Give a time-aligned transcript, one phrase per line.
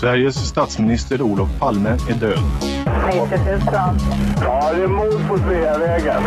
[0.00, 2.38] Sveriges statsminister Olof Palme är död.
[4.40, 6.22] Ja, det är mord på Sveavägen.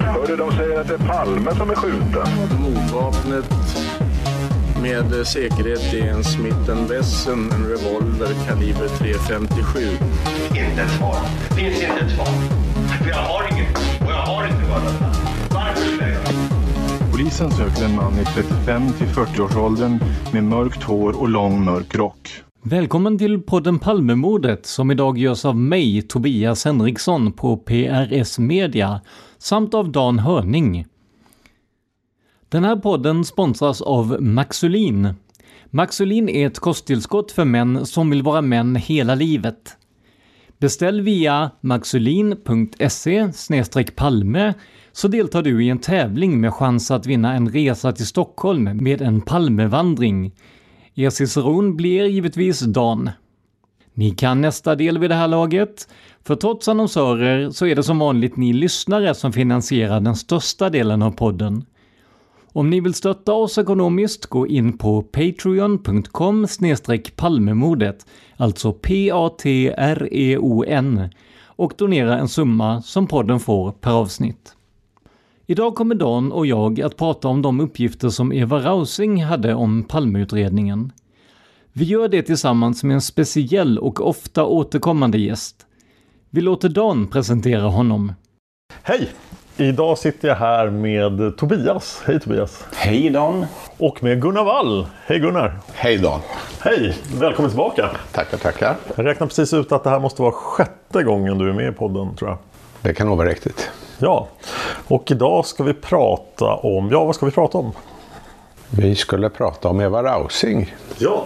[0.00, 2.26] Hörde de säger att det är Palme som är skjuten.
[2.60, 3.44] Mordvapnet
[4.82, 9.90] med säkerhet är en Smith Wesson, en revolver kaliber .357.
[10.48, 11.16] Inte ett svar.
[11.48, 12.26] Det finns inte ett svar.
[12.98, 14.94] För jag har inget och jag har inte varit
[15.50, 19.98] Varför skulle jag göra Polisen söker en man i 35 till 40-årsåldern
[20.32, 22.42] med mörkt hår och lång mörk rock.
[22.62, 29.00] Välkommen till podden Palmemordet som idag görs av mig, Tobias Henriksson på PRS Media
[29.38, 30.86] samt av Dan Hörning.
[32.48, 35.14] Den här podden sponsras av Maxulin.
[35.70, 39.76] Maxulin är ett kosttillskott för män som vill vara män hela livet.
[40.58, 43.32] Beställ via maxulin.se
[43.96, 44.54] palme
[44.92, 49.02] så deltar du i en tävling med chans att vinna en resa till Stockholm med
[49.02, 50.32] en Palmevandring.
[51.00, 53.10] Er ciceron blir givetvis Dan.
[53.94, 55.88] Ni kan nästa del vid det här laget,
[56.24, 61.02] för trots annonsörer så är det som vanligt ni lyssnare som finansierar den största delen
[61.02, 61.64] av podden.
[62.52, 66.46] Om ni vill stötta oss ekonomiskt, gå in på patreon.com
[67.16, 68.06] palmemordet,
[68.36, 69.88] alltså P-A-T-R-E-O-N,
[71.46, 74.56] och donera en summa som podden får per avsnitt.
[75.50, 79.84] Idag kommer Dan och jag att prata om de uppgifter som Eva Rausing hade om
[79.84, 80.92] Palmeutredningen.
[81.72, 85.66] Vi gör det tillsammans med en speciell och ofta återkommande gäst.
[86.30, 88.12] Vi låter Dan presentera honom.
[88.82, 89.10] Hej!
[89.56, 92.02] Idag sitter jag här med Tobias.
[92.06, 92.64] Hej Tobias!
[92.76, 93.46] Hej Dan!
[93.78, 94.86] Och med Gunnar Wall.
[95.06, 95.58] Hej Gunnar!
[95.74, 96.20] Hej Dan!
[96.60, 96.96] Hej!
[97.20, 97.90] Välkommen tillbaka!
[98.12, 98.76] Tackar, tackar.
[98.96, 101.72] Jag räknar precis ut att det här måste vara sjätte gången du är med i
[101.72, 102.38] podden tror jag.
[102.82, 103.70] Det kan nog vara riktigt.
[104.02, 104.28] Ja,
[104.88, 107.72] och idag ska vi prata om, ja vad ska vi prata om?
[108.70, 110.74] Vi skulle prata om Eva Rausing.
[110.98, 111.24] Ja.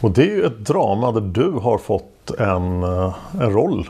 [0.00, 3.88] Och det är ju ett drama där du har fått en, eh, en roll.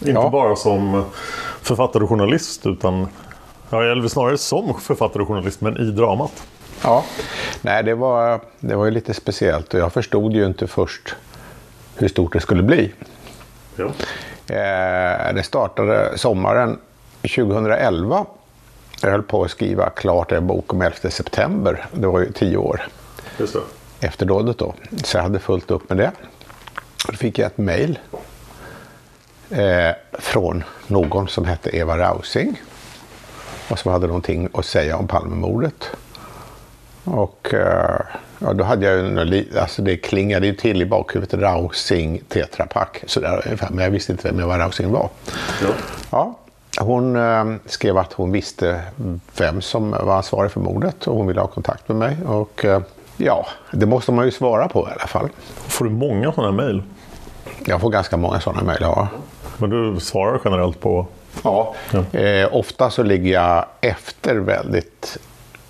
[0.00, 0.30] Inte Ja.
[0.30, 1.04] bara som
[1.62, 3.08] författare och journalist utan
[3.70, 6.32] ja, eller snarare som författare och journalist men i dramat.
[6.82, 7.04] Ja,
[7.62, 11.16] nej det var, det var ju lite speciellt och jag förstod ju inte först
[11.96, 12.92] hur stort det skulle bli.
[13.76, 13.88] Ja.
[14.50, 16.78] Eh, det startade sommaren
[17.22, 18.26] 2011.
[19.02, 21.86] Jag höll på att skriva klart en bok om 11 september.
[21.92, 22.88] Det var ju tio år
[23.38, 24.06] Just det.
[24.06, 24.74] efter dådet då.
[25.04, 26.10] Så jag hade fullt upp med det.
[27.06, 27.98] Då fick jag ett mejl
[29.50, 32.62] eh, från någon som hette Eva Rausing.
[33.70, 35.90] Och som hade någonting att säga om Palmemordet.
[37.12, 38.00] Och eh,
[38.38, 43.04] ja, då hade jag ju, alltså det klingade ju till i bakhuvudet Rausing Tetra Pak.
[43.06, 43.68] Sådär ungefär.
[43.70, 45.08] Men jag visste inte vem Eva Rausing var.
[45.62, 45.68] Ja.
[46.10, 48.80] Ja, hon eh, skrev att hon visste
[49.38, 52.16] vem som var ansvarig för mordet och hon ville ha kontakt med mig.
[52.26, 52.80] Och eh,
[53.16, 55.28] ja, det måste man ju svara på i alla fall.
[55.56, 56.82] Får du många sådana mejl?
[57.64, 59.08] Jag får ganska många sådana mejl, ja.
[59.58, 61.06] Men du svarar generellt på...
[61.44, 61.74] Ja,
[62.12, 65.18] eh, ofta så ligger jag efter väldigt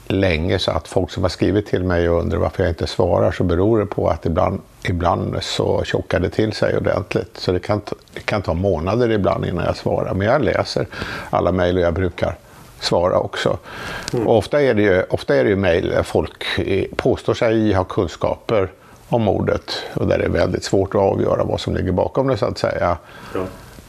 [0.09, 3.33] länge så att folk som har skrivit till mig och undrar varför jag inte svarar
[3.33, 7.37] så beror det på att ibland ibland så tjockar det till sig ordentligt.
[7.39, 7.81] Så det kan,
[8.15, 10.15] det kan ta månader ibland innan jag svarar.
[10.15, 10.87] Men jag läser
[11.31, 12.35] alla mejl och jag brukar
[12.81, 13.59] svara också.
[14.13, 14.27] Mm.
[14.27, 16.45] Och ofta är det ju, ofta är det ju mejl där folk
[16.97, 18.71] påstår sig ha kunskaper
[19.09, 22.37] om mordet och där det är väldigt svårt att avgöra vad som ligger bakom det
[22.37, 22.97] så att säga.
[23.35, 23.41] Ja.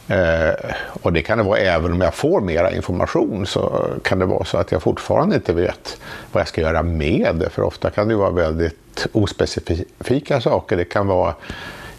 [0.10, 0.54] Eh,
[1.02, 4.44] och det kan det vara även om jag får mera information så kan det vara
[4.44, 5.98] så att jag fortfarande inte vet
[6.32, 7.50] vad jag ska göra med det.
[7.50, 10.78] För ofta kan det vara väldigt ospecifika saker.
[10.78, 11.34] Det kan vara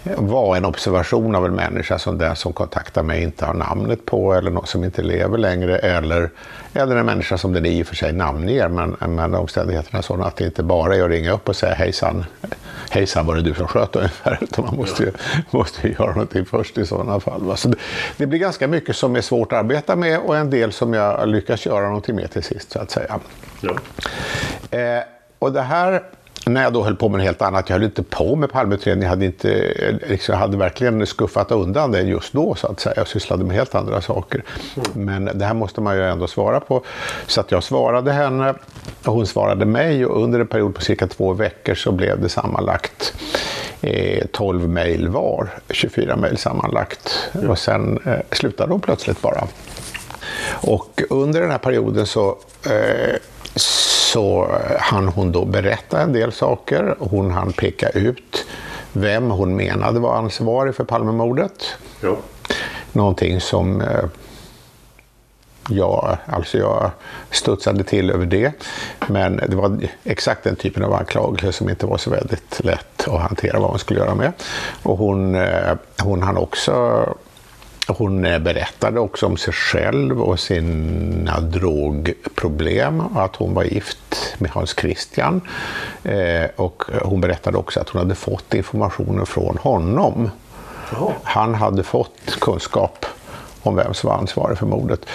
[0.03, 4.35] var en observation av en människa som den som kontaktar mig inte har namnet på
[4.35, 6.31] eller någon som inte lever längre eller,
[6.73, 10.27] eller en människa som den i och för sig namnger men, men omständigheterna är sådana
[10.27, 12.25] att det inte bara är att ringa upp och säga hejsan,
[12.91, 15.13] hejsan var det du som sköt ungefär utan man måste ju,
[15.51, 17.57] måste ju göra någonting först i sådana fall.
[17.57, 17.77] Så det,
[18.17, 21.29] det, blir ganska mycket som är svårt att arbeta med och en del som jag
[21.29, 23.21] lyckas göra någonting med till sist så att säga.
[23.61, 23.77] Ja.
[24.79, 25.03] Eh,
[25.39, 26.03] och det här
[26.55, 27.69] när jag då höll på med något helt annat.
[27.69, 29.03] Jag höll inte på med Palmeutredningen.
[29.03, 29.75] Jag hade, inte,
[30.09, 32.95] liksom, hade verkligen skuffat undan det just då så att säga.
[32.97, 34.45] Jag sysslade med helt andra saker.
[34.93, 36.85] Men det här måste man ju ändå svara på.
[37.27, 38.55] Så att jag svarade henne
[39.05, 42.29] och hon svarade mig och under en period på cirka två veckor så blev det
[42.29, 43.15] sammanlagt
[43.81, 45.49] eh, 12 mejl var.
[45.71, 47.31] 24 mejl sammanlagt.
[47.49, 49.47] Och sen eh, slutade hon plötsligt bara.
[50.63, 53.17] Och under den här perioden så eh,
[53.55, 53.90] så
[54.79, 56.97] hann hon då berätta en del saker.
[56.99, 58.47] Hon hann peka ut
[58.93, 61.75] vem hon menade var ansvarig för Palmemordet.
[62.01, 62.17] Ja.
[62.93, 64.05] Någonting som eh,
[65.69, 66.91] jag, alltså jag
[67.31, 68.53] studsade till över det.
[69.07, 73.21] Men det var exakt den typen av anklagelser som inte var så väldigt lätt att
[73.21, 74.33] hantera vad hon skulle göra med.
[74.83, 77.05] Och hon, eh, hon hann också
[77.87, 84.35] hon eh, berättade också om sig själv och sina drogproblem och att hon var gift
[84.39, 85.41] med Hans Christian.
[86.03, 90.31] Eh, och hon berättade också att hon hade fått informationen från honom.
[91.23, 93.07] Han hade fått kunskap
[93.63, 95.07] om vem som var ansvarig för mordet.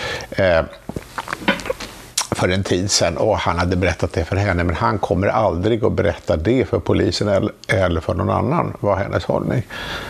[2.35, 5.85] För en tid sedan och han hade berättat det för henne men han kommer aldrig
[5.85, 9.63] att berätta det för polisen eller för någon annan var hennes hållning.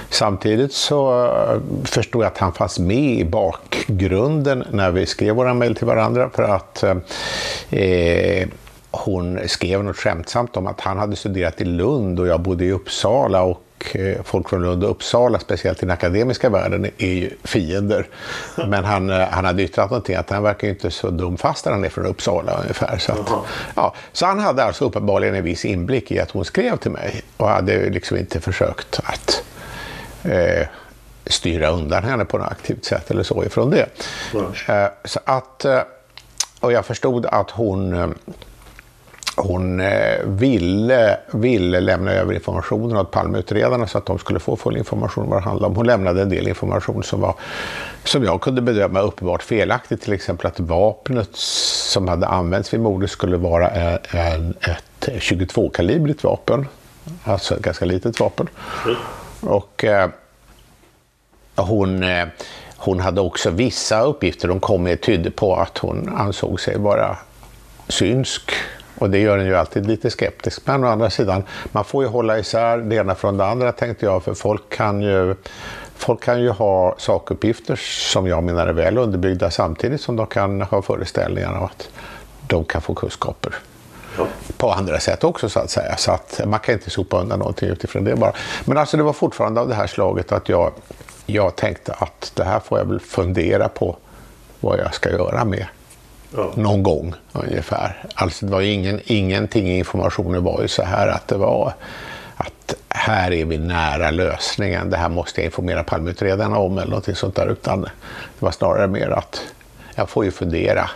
[0.10, 5.54] Samtidigt så eh, förstod jag att han fanns med i bakgrunden när vi skrev våra
[5.54, 6.98] mejl till varandra för att eh,
[7.80, 8.48] eh
[8.92, 12.72] hon skrev något skämtsamt om att han hade studerat i Lund och jag bodde i
[12.72, 17.30] Uppsala och Eh, folk från Lund och Uppsala, speciellt i den akademiska världen, är ju
[17.44, 18.08] fiender.
[18.68, 21.84] Men han, eh, han hade yttrat någonting att han verkar inte så dum fast han
[21.84, 22.98] är från Uppsala ungefär.
[22.98, 23.30] Så, att,
[23.76, 27.22] ja, så han hade alltså uppenbarligen en viss inblick i att hon skrev till mig
[27.38, 29.44] och hade liksom inte försökt att
[30.24, 30.68] eh,
[31.26, 33.86] styra undan henne på något aktivt sätt eller så ifrån det.
[34.68, 35.82] Eh, så att, eh,
[36.60, 38.16] och jag förstod att hon
[39.36, 44.78] hon eh, ville, ville lämna över informationen åt Palmeutredarna så att de skulle få full
[44.78, 45.76] information om vad det handlade om.
[45.76, 47.36] Hon lämnade en del information som var,
[48.04, 50.02] som jag kunde bedöma uppenbart felaktig.
[50.02, 56.24] Till exempel att vapnet som hade använts vid mordet skulle vara eh, en, ett 22-kalibrigt
[56.24, 56.68] vapen.
[57.24, 58.48] Alltså ett ganska litet vapen.
[59.42, 60.10] Och eh,
[61.56, 62.04] hon...
[62.04, 62.28] Eh,
[62.78, 67.18] hon hade också vissa uppgifter de kom med tydde på att hon ansåg sig vara
[67.88, 68.52] synsk
[69.00, 70.62] och det gör en ju alltid lite skeptisk.
[70.66, 74.06] Men å andra sidan, man får ju hålla isär det ena från det andra tänkte
[74.06, 74.24] jag.
[74.24, 75.36] För folk kan ju,
[75.96, 77.76] folk kan ju ha sakuppgifter
[78.12, 81.90] som jag menar är väl underbyggda samtidigt som de kan ha föreställningar om att
[82.48, 83.56] de kan få kunskaper.
[84.58, 85.98] På andra sätt också så att säga.
[85.98, 88.34] Så att man kan inte sopa undan någonting utifrån det bara.
[88.66, 90.72] Men alltså det var fortfarande av det här slaget att jag,
[91.26, 93.98] jag tänkte att det här får jag väl fundera på
[94.60, 95.66] vad jag ska göra med.
[96.38, 96.52] Ja.
[96.56, 98.04] Någon gång ungefär.
[98.16, 101.74] Alltså det var ingen, ingenting i informationen var ju så här att det var
[102.36, 104.90] att här är vi nära lösningen.
[104.90, 107.48] Det här måste jag informera Palmeutredarna om eller någonting sånt där.
[107.48, 107.90] Utan det
[108.40, 109.42] var snarare mer att
[109.96, 110.90] jag får ju fundera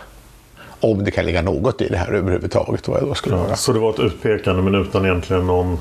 [0.80, 2.88] om det kan ligga något i det här överhuvudtaget.
[2.88, 5.80] Vad jag då skulle ja, Så det var ett utpekande men utan egentligen någon,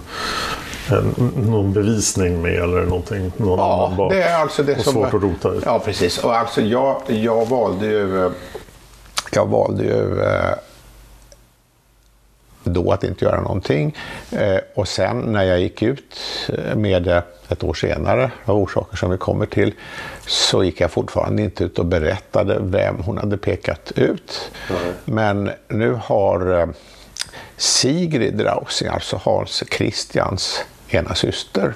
[0.89, 3.32] en, någon bevisning med eller någonting?
[3.38, 4.94] Någon ja, det är alltså det och som...
[4.94, 5.60] svårt att rota i.
[5.66, 6.18] Ja, precis.
[6.18, 8.32] Och alltså jag, jag valde ju
[9.32, 10.54] jag valde ju eh,
[12.64, 13.96] då att inte göra någonting.
[14.32, 16.18] Eh, och sen när jag gick ut
[16.50, 19.74] eh, med det ett år senare, av orsaker som vi kommer till,
[20.28, 24.52] så gick jag fortfarande inte ut och berättade vem hon hade pekat ut.
[24.70, 24.94] Mm.
[25.06, 26.70] Men nu har
[27.58, 31.74] Sigrid Rausing, alltså Hans Christians ena syster,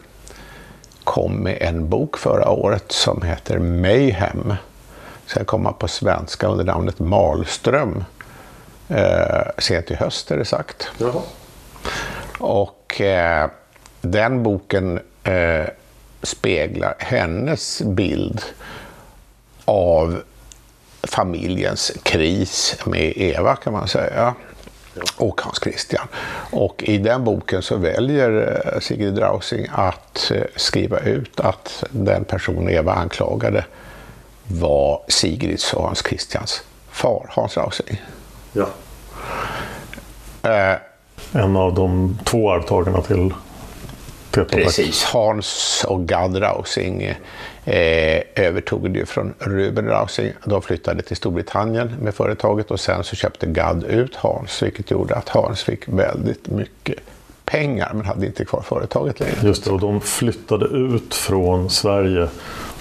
[1.04, 4.54] kom med en bok förra året som heter Mayhem
[5.26, 8.04] ska komma på svenska under namnet Malström.
[8.90, 10.88] Eh, sent i höst är det sagt.
[10.98, 11.22] Jaha.
[12.40, 13.50] Och eh,
[14.02, 15.66] den boken eh,
[16.22, 18.42] speglar hennes bild
[19.66, 20.22] av
[21.04, 24.34] familjens kris med Eva kan man säga.
[25.18, 26.08] Och Hans Christian.
[26.52, 32.24] Och i den boken så väljer eh, Sigrid Drausing att eh, skriva ut att den
[32.24, 33.66] person Eva anklagade
[34.48, 38.02] var Sigrids och Hans Christians far, Hans Drausing.
[38.54, 38.68] Ja.
[40.44, 40.78] Eh,
[41.32, 43.34] en av de två arvtagarna till
[44.34, 45.04] Precis.
[45.04, 47.04] Hans och Gad Rausing
[47.66, 50.32] eh, övertog det från Ruben Rausing.
[50.46, 55.16] De flyttade till Storbritannien med företaget och sen så köpte Gad ut Hans vilket gjorde
[55.16, 57.00] att Hans fick väldigt mycket
[57.46, 59.36] pengar men hade inte kvar företaget längre.
[59.44, 62.28] Just det, och de flyttade ut från Sverige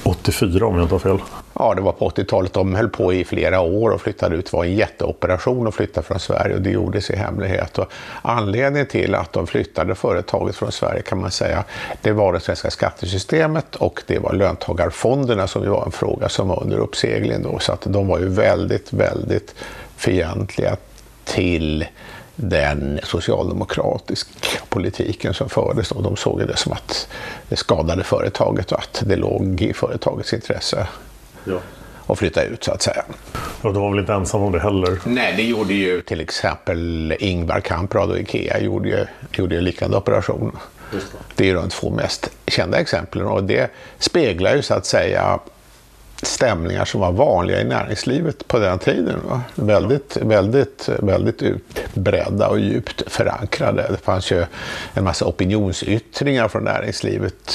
[0.02, 1.19] 84 om jag inte har fel.
[1.54, 2.52] Ja, det var på 80-talet.
[2.52, 4.50] De höll på i flera år och flyttade ut.
[4.50, 7.78] Det var en jätteoperation att flytta från Sverige och det gjordes i hemlighet.
[7.78, 7.87] Och
[8.23, 11.64] anledningen till att de flyttade företaget från Sverige kan man säga,
[12.02, 16.62] det var det svenska skattesystemet och det var löntagarfonderna som var en fråga som var
[16.62, 17.59] under uppsegling då.
[17.59, 19.54] Så att de var ju väldigt, väldigt
[19.97, 20.76] fientliga
[21.25, 21.87] till
[22.37, 24.30] den socialdemokratiska
[24.68, 25.92] politiken som fördes.
[25.92, 27.09] Och de såg det som att
[27.49, 30.87] det skadade företaget och att det låg i företagets intresse
[31.44, 31.61] ja.
[32.06, 33.04] att flytta ut så att säga.
[33.62, 34.99] Och de var väl inte ensamma om det heller?
[35.04, 39.96] Nej, det gjorde ju till exempel Ingvar Kamprad och Ikea gjorde ju, gjorde ju liknande
[39.96, 40.61] operationer.
[41.34, 45.38] Det är ju de två mest kända exemplen och det speglar ju så att säga
[46.22, 49.20] stämningar som var vanliga i näringslivet på den tiden.
[49.28, 49.40] Va?
[49.54, 53.87] Väldigt, väldigt, väldigt utbredda och djupt förankrade.
[53.90, 54.44] Det fanns ju
[54.94, 57.52] en massa opinionsyttringar från näringslivet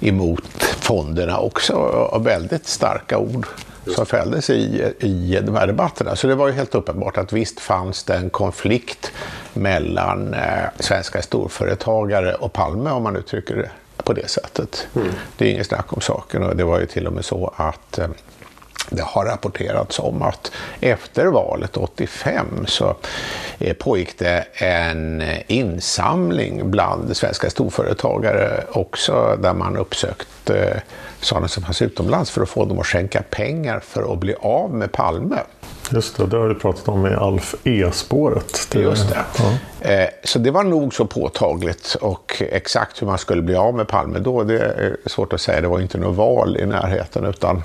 [0.00, 1.74] emot fonderna också
[2.20, 3.46] väldigt starka ord
[3.94, 6.16] som fälldes i, i de här debatterna.
[6.16, 9.12] Så det var ju helt uppenbart att visst fanns det en konflikt
[9.52, 13.70] mellan eh, svenska storföretagare och Palme om man uttrycker det
[14.02, 14.88] på det sättet.
[14.96, 15.08] Mm.
[15.36, 17.98] Det är inget snack om saken och det var ju till och med så att
[17.98, 18.08] eh,
[18.90, 22.96] det har rapporterats om att efter valet 85 så
[23.58, 30.80] eh, pågick det en insamling bland svenska storföretagare också där man uppsökte eh,
[31.20, 34.74] sådana som fanns utomlands för att få dem att skänka pengar för att bli av
[34.74, 35.38] med Palme.
[35.90, 38.68] Just det, det har du pratat om i Alf E-spåret.
[38.74, 39.24] Just det.
[39.38, 39.88] Ja.
[39.90, 43.88] Eh, så det var nog så påtagligt och exakt hur man skulle bli av med
[43.88, 45.60] Palme då, det är svårt att säga.
[45.60, 47.62] Det var inte något val i närheten utan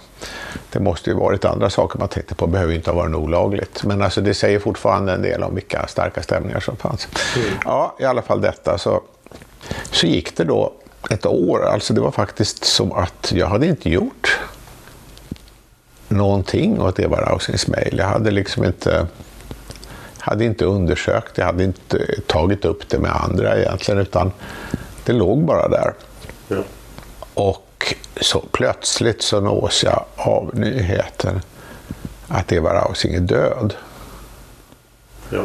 [0.72, 2.46] det måste ju varit andra saker man tänkte på.
[2.46, 3.84] Det behöver inte ha varit olagligt.
[3.84, 7.08] Men alltså det säger fortfarande en del om vilka starka stämningar som fanns.
[7.36, 7.48] Mm.
[7.66, 8.78] Ja, i alla fall detta.
[8.78, 9.02] Så,
[9.92, 10.74] så gick det då
[11.10, 11.66] ett år.
[11.66, 14.40] Alltså det var faktiskt så att jag hade inte gjort
[16.14, 17.98] någonting åt Eva Rausings mejl.
[17.98, 19.08] Jag hade liksom inte,
[20.18, 24.32] hade inte undersökt, jag hade inte tagit upp det med andra egentligen, utan
[25.06, 25.94] det låg bara där.
[26.48, 26.64] Ja.
[27.34, 31.42] Och så plötsligt så nås jag av nyheten
[32.28, 33.74] att Eva Rausing är död.
[35.30, 35.44] Ja.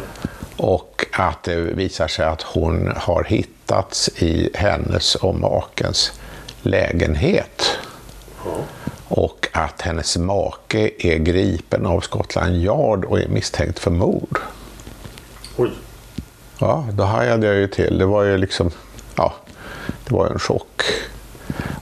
[0.56, 6.20] Och att det visar sig att hon har hittats i hennes och makens
[6.62, 7.78] lägenhet.
[8.44, 8.58] Ja
[9.08, 14.38] och att hennes make är gripen av Scotland Yard och är misstänkt för mord.
[15.56, 15.70] Oj.
[16.58, 17.98] Ja, då hajade jag ju till.
[17.98, 18.70] Det var ju liksom,
[19.16, 19.34] ja,
[20.04, 20.82] det var en chock.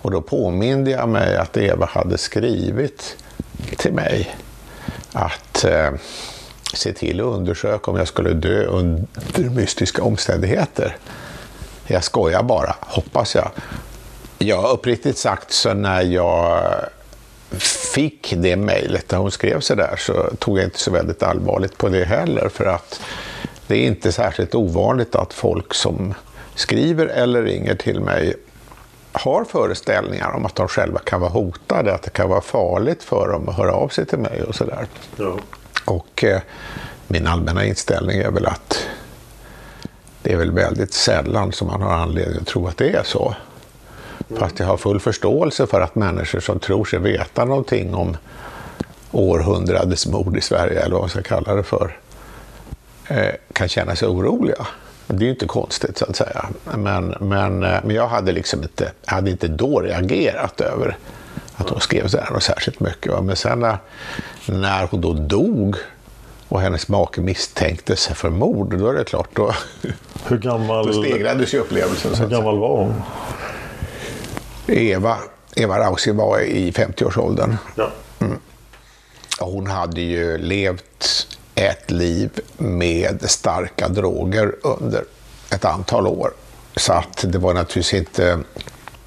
[0.02, 3.16] Och då påminde jag mig att Eva hade skrivit
[3.76, 4.36] till mig
[5.12, 5.90] att eh,
[6.74, 9.06] se till att undersöka om jag skulle dö under
[9.50, 10.96] mystiska omständigheter.
[11.86, 13.50] Jag skojar bara, hoppas jag.
[14.38, 16.62] Ja, uppriktigt sagt så när jag
[17.94, 21.78] fick det mejlet när hon skrev så där så tog jag inte så väldigt allvarligt
[21.78, 23.00] på det heller för att
[23.66, 26.14] det är inte särskilt ovanligt att folk som
[26.54, 28.34] skriver eller ringer till mig
[29.12, 33.28] har föreställningar om att de själva kan vara hotade, att det kan vara farligt för
[33.28, 34.86] dem att höra av sig till mig och sådär.
[35.16, 35.36] Ja.
[35.84, 36.40] Och eh,
[37.06, 38.86] min allmänna inställning är väl att
[40.22, 43.34] det är väl väldigt sällan som man har anledning att tro att det är så.
[44.34, 48.16] Fast jag har full förståelse för att människor som tror sig veta någonting om
[49.10, 51.96] århundradets mord i Sverige, eller vad man ska kalla det för,
[53.08, 54.66] eh, kan känna sig oroliga.
[55.06, 56.46] Det är ju inte konstigt så att säga.
[56.76, 60.96] Men, men, eh, men jag hade liksom inte, hade inte då reagerat över
[61.56, 63.24] att hon skrev så här särskilt mycket.
[63.24, 63.78] Men sen när,
[64.46, 65.76] när hon då dog
[66.48, 69.52] och hennes make misstänktes för mord, då är det klart, då,
[70.26, 72.14] hur gammal, då stegrades ju upplevelsen.
[72.14, 72.94] Hur gammal var hon?
[74.66, 75.18] Eva,
[75.56, 77.56] Eva Rausi var i 50-årsåldern.
[77.74, 77.90] Ja.
[78.18, 78.38] Mm.
[79.40, 85.04] Hon hade ju levt ett liv med starka droger under
[85.50, 86.30] ett antal år.
[86.76, 88.38] Så att det var naturligtvis inte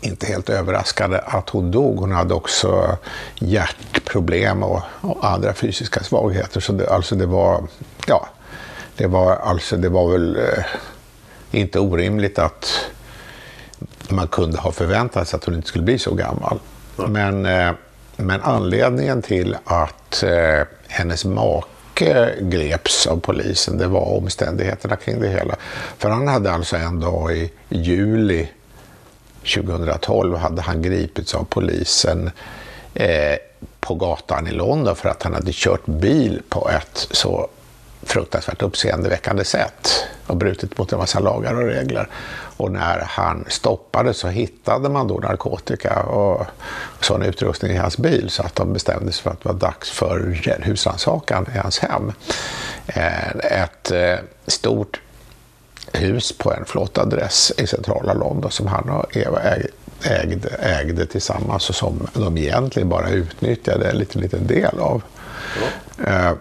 [0.01, 1.97] inte helt överraskande att hon dog.
[1.97, 2.97] Hon hade också
[3.39, 6.59] hjärtproblem och, och andra fysiska svagheter.
[6.59, 7.63] Så det, alltså det var,
[8.07, 8.27] ja,
[8.95, 10.65] det var, alltså det var väl eh,
[11.51, 12.85] inte orimligt att
[14.11, 16.59] man kunde ha förväntat sig att hon inte skulle bli så gammal.
[16.95, 17.71] Men, eh,
[18.17, 25.27] men anledningen till att eh, hennes make greps av polisen, det var omständigheterna kring det
[25.27, 25.55] hela.
[25.97, 28.49] För han hade alltså en dag i juli
[29.55, 32.31] 2012 hade han gripits av polisen
[32.93, 33.37] eh,
[33.79, 37.47] på gatan i London för att han hade kört bil på ett så
[38.09, 42.09] fruktansvärt uppseendeväckande sätt och brutit mot en massa lagar och regler.
[42.57, 46.45] Och när han stoppade så hittade man då narkotika och
[47.01, 49.89] sån utrustning i hans bil så att de bestämde sig för att det var dags
[49.89, 50.19] för
[50.61, 52.11] husrannsakan i hans hem.
[52.87, 53.29] Eh,
[53.61, 54.15] ett eh,
[54.47, 54.99] stort
[55.93, 59.39] hus på en flott adress i centrala London som han och Eva
[60.03, 65.01] ägde, ägde tillsammans och som de egentligen bara utnyttjade en liten, liten del av.
[66.05, 66.35] Ja.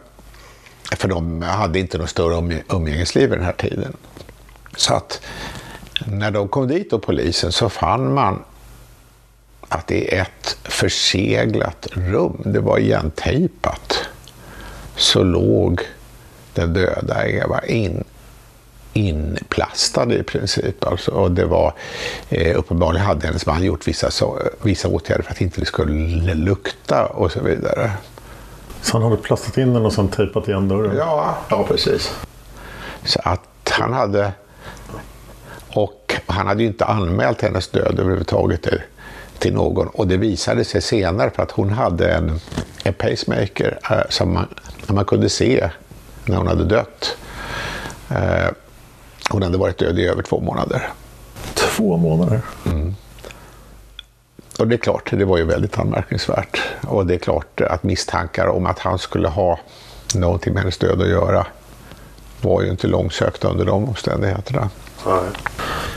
[0.97, 3.97] För de hade inte något större umgängesliv i den här tiden.
[4.77, 5.21] Så att
[6.07, 8.43] när de kom dit och polisen så fann man
[9.69, 13.99] att det är ett förseglat rum, det var igentejpat,
[14.97, 15.81] så låg
[16.55, 18.05] den döda Eva in,
[18.93, 20.85] inplastad i princip.
[20.85, 21.75] Alltså, och det var,
[22.29, 26.35] eh, uppenbarligen hade hennes man gjort vissa, så, vissa åtgärder för att inte det skulle
[26.35, 27.91] lukta och så vidare.
[28.83, 30.97] Så han hade plastat in den och sen tejpat igen dörren?
[30.97, 32.17] Ja, ja precis.
[33.05, 34.33] Så att han hade...
[35.75, 38.83] Och han hade ju inte anmält hennes död överhuvudtaget till,
[39.39, 39.87] till någon.
[39.89, 42.41] Och det visade sig senare för att hon hade en,
[42.85, 44.47] en pacemaker eh, som man,
[44.87, 45.71] man kunde se
[46.25, 47.17] när hon hade dött.
[48.11, 48.49] Eh,
[49.31, 50.89] hon hade varit död i över två månader.
[51.55, 52.41] Två månader?
[52.67, 52.95] Mm.
[54.59, 56.63] Och det är klart, det var ju väldigt anmärkningsvärt.
[56.87, 59.59] Och det är klart att misstankar om att han skulle ha
[60.15, 61.47] någonting med hennes död att göra
[62.41, 64.71] var ju inte långsökta under de omständigheterna.
[65.07, 65.23] Nej.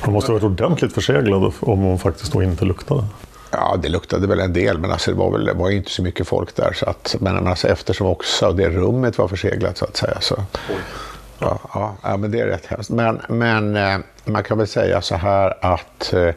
[0.02, 3.04] Han måste ha varit ordentligt förseglad om hon faktiskt då inte luktade.
[3.52, 5.92] Ja, det luktade väl en del, men alltså det var, väl, det var ju inte
[5.92, 6.74] så mycket folk där.
[6.74, 10.18] Så att, men alltså eftersom också det rummet var förseglat så att säga.
[10.22, 10.44] Så,
[11.40, 12.90] ja, ja, ja, men det är rätt hemskt.
[12.90, 16.34] Men, men eh, man kan väl säga så här att eh,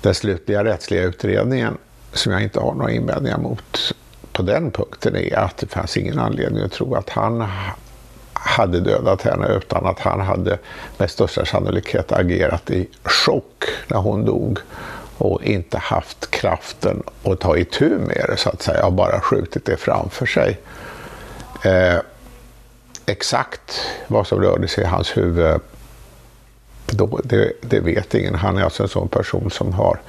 [0.00, 1.78] den slutliga rättsliga utredningen,
[2.12, 3.94] som jag inte har några invändningar mot
[4.32, 7.48] på den punkten, är att det fanns ingen anledning att tro att han
[8.32, 10.58] hade dödat henne utan att han hade
[10.98, 14.58] med största sannolikhet agerat i chock när hon dog
[15.18, 19.64] och inte haft kraften att ta itu med det så att säga och bara skjutit
[19.64, 20.58] det framför sig.
[21.64, 21.96] Eh,
[23.06, 25.60] exakt vad som rörde sig i hans huvud
[26.92, 28.34] då, det, det, vet ingen.
[28.34, 30.00] Han är alltså en sån person som har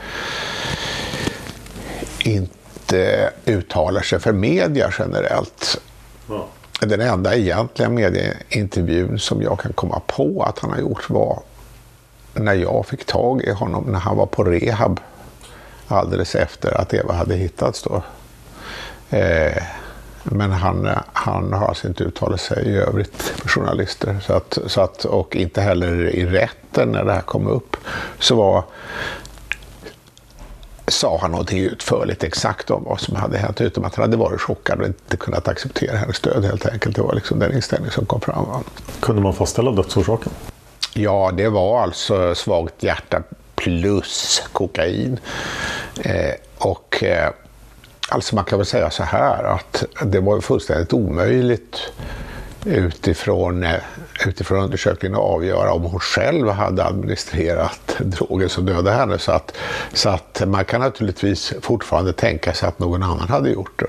[2.20, 5.82] inte uttalar sig för media generellt.
[6.30, 6.48] Ja.
[6.82, 11.40] Den enda egentliga medieintervjun som jag kan komma på att han har gjort var
[12.34, 15.00] när jag fick tag i honom när han var på rehab
[15.88, 18.04] alldeles efter att Eva hade hittats då.
[19.18, 19.64] Eh,
[20.32, 24.18] men han, han har alltså inte uttalat sig i övrigt för journalister.
[24.22, 27.78] Så att, så att, och inte heller i rätten när det här kom upp
[28.20, 28.64] så var
[30.88, 34.42] sa han någonting utförligt exakt om vad som hade hänt, utom att han hade varit
[34.42, 36.96] chockad och inte kunnat acceptera hennes död helt enkelt.
[36.96, 38.46] Det var liksom den inställning som kom fram.
[39.00, 40.32] Kunde man fastställa dödsorsaken?
[40.94, 43.24] Ja, det var alltså svagt hjärta
[43.56, 45.20] plus kokain.
[46.02, 47.30] Eh, och eh,
[48.12, 51.92] Alltså man kan väl säga så här att det var fullständigt omöjligt
[52.66, 53.76] utifrån, eh,
[54.26, 59.18] utifrån undersökningen att avgöra om hon själv hade administrerat drogen som dödade henne.
[59.18, 59.58] Så att,
[59.94, 63.86] så att man kan naturligtvis fortfarande tänka sig att någon annan hade gjort det.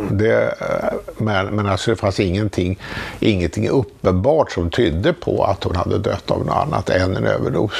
[0.00, 0.18] Mm.
[0.18, 2.78] det eh, men, men alltså det fanns ingenting,
[3.20, 7.72] ingenting uppenbart som tydde på att hon hade dött av något annat än en överdos.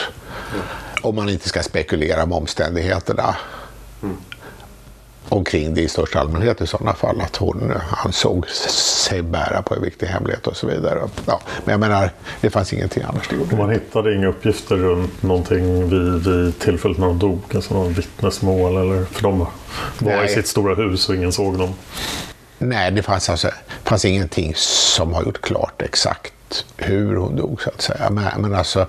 [0.52, 0.66] Mm.
[1.02, 3.36] Om man inte ska spekulera om omständigheterna.
[4.02, 4.16] Mm
[5.28, 7.20] omkring det i största allmänhet i sådana fall.
[7.20, 7.72] Att hon
[8.04, 11.00] ansåg sig bära på en viktig hemlighet och så vidare.
[11.26, 12.10] Ja, men jag menar,
[12.40, 13.28] det fanns ingenting annars.
[13.50, 17.40] Det man hittade inga uppgifter runt någonting vid, vid tillfället när de dog?
[17.54, 18.76] Alltså någon vittnesmål?
[18.76, 19.48] Eller, för de var
[19.98, 20.24] Nej.
[20.24, 21.74] i sitt stora hus och ingen såg dem.
[22.58, 23.50] Nej, det fanns, alltså,
[23.84, 26.33] fanns ingenting som har gjort klart exakt
[26.76, 28.10] hur hon dog så att säga.
[28.10, 28.86] Men, men alltså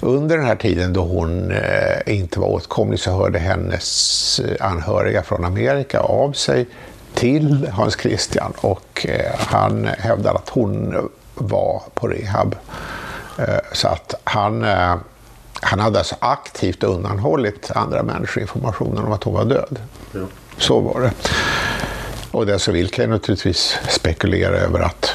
[0.00, 5.22] under den här tiden då hon eh, inte var åtkomlig så hörde hennes eh, anhöriga
[5.22, 6.66] från Amerika av sig
[7.14, 12.56] till Hans Christian och eh, han hävdade att hon var på rehab.
[13.38, 14.96] Eh, så att han, eh,
[15.64, 19.78] Han hade alltså aktivt undanhållit andra människor informationen om att hon var död.
[20.12, 20.20] Ja.
[20.58, 21.12] Så var det.
[22.30, 25.10] Och den så vill kan naturligtvis spekulera över att,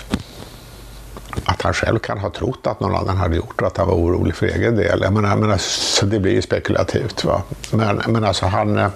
[1.45, 3.95] att han själv kan ha trott att någon annan hade gjort och att han var
[3.95, 4.99] orolig för egen del.
[5.01, 7.23] Jag menar, jag menar, så det blir ju spekulativt.
[7.23, 7.41] Va?
[7.71, 8.77] Men, men alltså han...
[8.77, 8.89] Eh,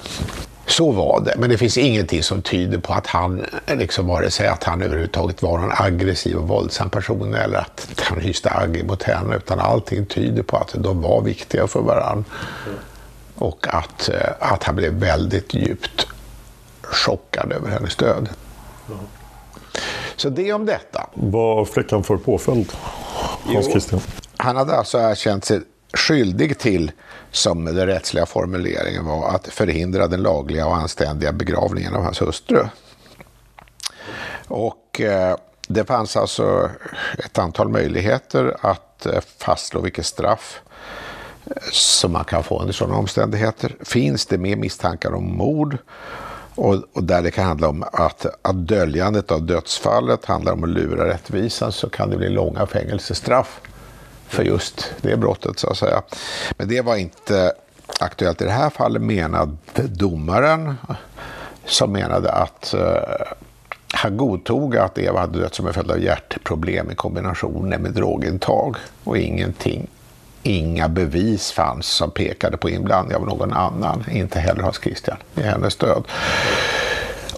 [0.65, 4.32] så var det, men det finns ingenting som tyder på att han, eh, liksom vare
[4.32, 8.86] sig att han överhuvudtaget var någon aggressiv och våldsam person eller att han hyste agg
[8.86, 12.23] mot henne, utan allting tyder på att de var viktiga för varandra.
[13.36, 16.08] Och att, eh, att han blev väldigt djupt
[16.82, 18.30] chockad över hennes död.
[20.21, 21.10] Så det om detta.
[21.13, 22.71] Vad fick han för påföljd,
[23.45, 23.65] Hans.
[23.65, 24.01] Christian?
[24.38, 25.62] Han hade alltså erkänt sig
[25.93, 26.91] skyldig till,
[27.31, 32.63] som den rättsliga formuleringen var, att förhindra den lagliga och anständiga begravningen av hans hustru.
[34.47, 35.36] Och eh,
[35.67, 36.69] det fanns alltså
[37.25, 40.62] ett antal möjligheter att eh, fastslå vilket straff
[41.45, 43.75] eh, som man kan få under sådana omständigheter.
[43.79, 45.77] Finns det med misstankar om mord
[46.62, 50.69] och, och där det kan handla om att, att döljandet av dödsfallet handlar om att
[50.69, 53.60] lura rättvisan så kan det bli långa fängelsestraff
[54.28, 56.02] för just det brottet så att säga.
[56.58, 57.54] Men det var inte
[58.00, 60.76] aktuellt i det här fallet menade domaren
[61.65, 63.26] som menade att eh,
[63.93, 68.76] han godtog att Eva hade dött som en följd av hjärtproblem i kombination med drogintag
[69.04, 69.88] och ingenting.
[70.43, 75.41] Inga bevis fanns som pekade på inblandning av någon annan, inte heller Hans Christian, i
[75.41, 76.04] hennes död.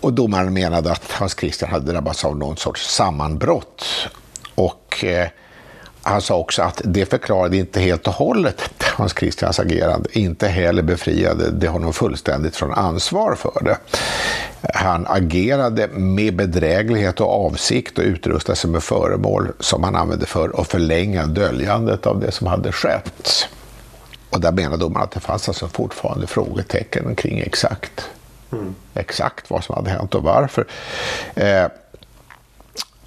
[0.01, 3.85] Och domaren menade att Hans Christian hade drabbats av någon sorts sammanbrott.
[4.55, 5.27] Och eh,
[6.05, 10.09] han sa också att det förklarade inte helt och hållet Hans Christians agerande.
[10.19, 13.77] Inte heller befriade det honom fullständigt från ansvar för det.
[14.73, 20.61] Han agerade med bedräglighet och avsikt och utrustade sig med föremål som han använde för
[20.61, 23.47] att förlänga döljandet av det som hade skett.
[24.29, 28.09] Och där menar domaren att det fanns alltså fortfarande frågetecken kring exakt,
[28.93, 30.65] exakt vad som hade hänt och varför.
[31.35, 31.65] Eh,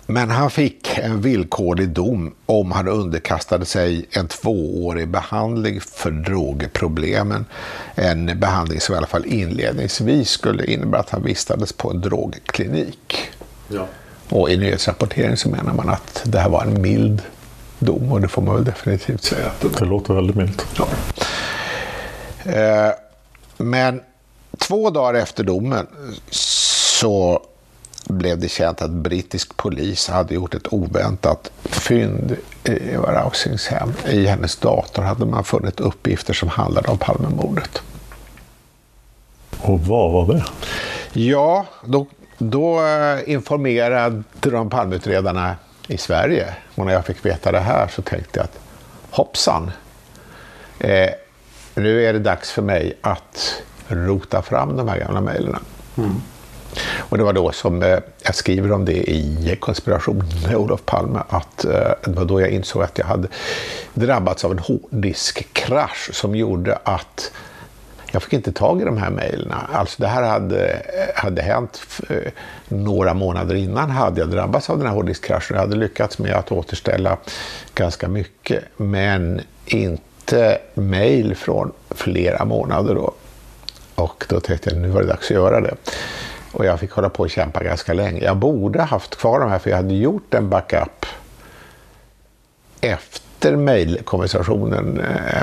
[0.06, 7.44] men han fick en villkorlig dom om han underkastade sig en tvåårig behandling för drogproblemen.
[7.94, 13.30] En behandling som i alla fall inledningsvis skulle innebära att han vistades på en drogklinik.
[13.68, 13.86] Ja.
[14.28, 17.22] Och i nyhetsrapporteringen så menar man att det här var en mild
[17.78, 19.50] dom och det får man väl definitivt säga.
[19.78, 20.66] det låter väldigt milt.
[22.44, 22.90] Eh,
[23.56, 24.00] Men
[24.58, 25.86] två dagar efter domen
[26.30, 27.42] så
[28.08, 33.92] blev det känt att brittisk polis hade gjort ett oväntat fynd i Eva Rausings hem.
[34.06, 37.82] I hennes dator hade man funnit uppgifter som handlade om Palmemordet.
[39.60, 40.44] Och vad var det?
[41.20, 42.06] Ja, då,
[42.38, 45.56] då eh, informerade de Palmeutredarna
[45.88, 46.54] i Sverige.
[46.74, 48.58] Och när jag fick veta det här så tänkte jag att
[49.10, 49.70] hoppsan,
[50.78, 51.10] eh,
[51.74, 55.56] nu är det dags för mig att rota fram de här gamla mejlen.
[56.98, 61.20] Och det var då som eh, jag skriver om det i konspirationen med Olof Palme,
[61.28, 63.28] att eh, det var då jag insåg att jag hade
[63.94, 67.32] drabbats av en hårddiskkrasch som gjorde att
[68.12, 69.52] jag fick inte tag i de här mejlen.
[69.72, 71.80] Alltså det här hade, eh, hade hänt
[72.68, 75.54] några månader innan hade jag drabbats av den här hårddiskkraschen.
[75.54, 77.16] Jag hade lyckats med att återställa
[77.74, 83.12] ganska mycket, men inte mejl från flera månader då.
[83.94, 85.74] Och då tänkte jag nu var det dags att göra det.
[86.56, 88.24] Och jag fick hålla på och kämpa ganska länge.
[88.24, 91.06] Jag borde haft kvar de här för jag hade gjort en backup
[92.80, 95.42] efter mejlkonversationen eh,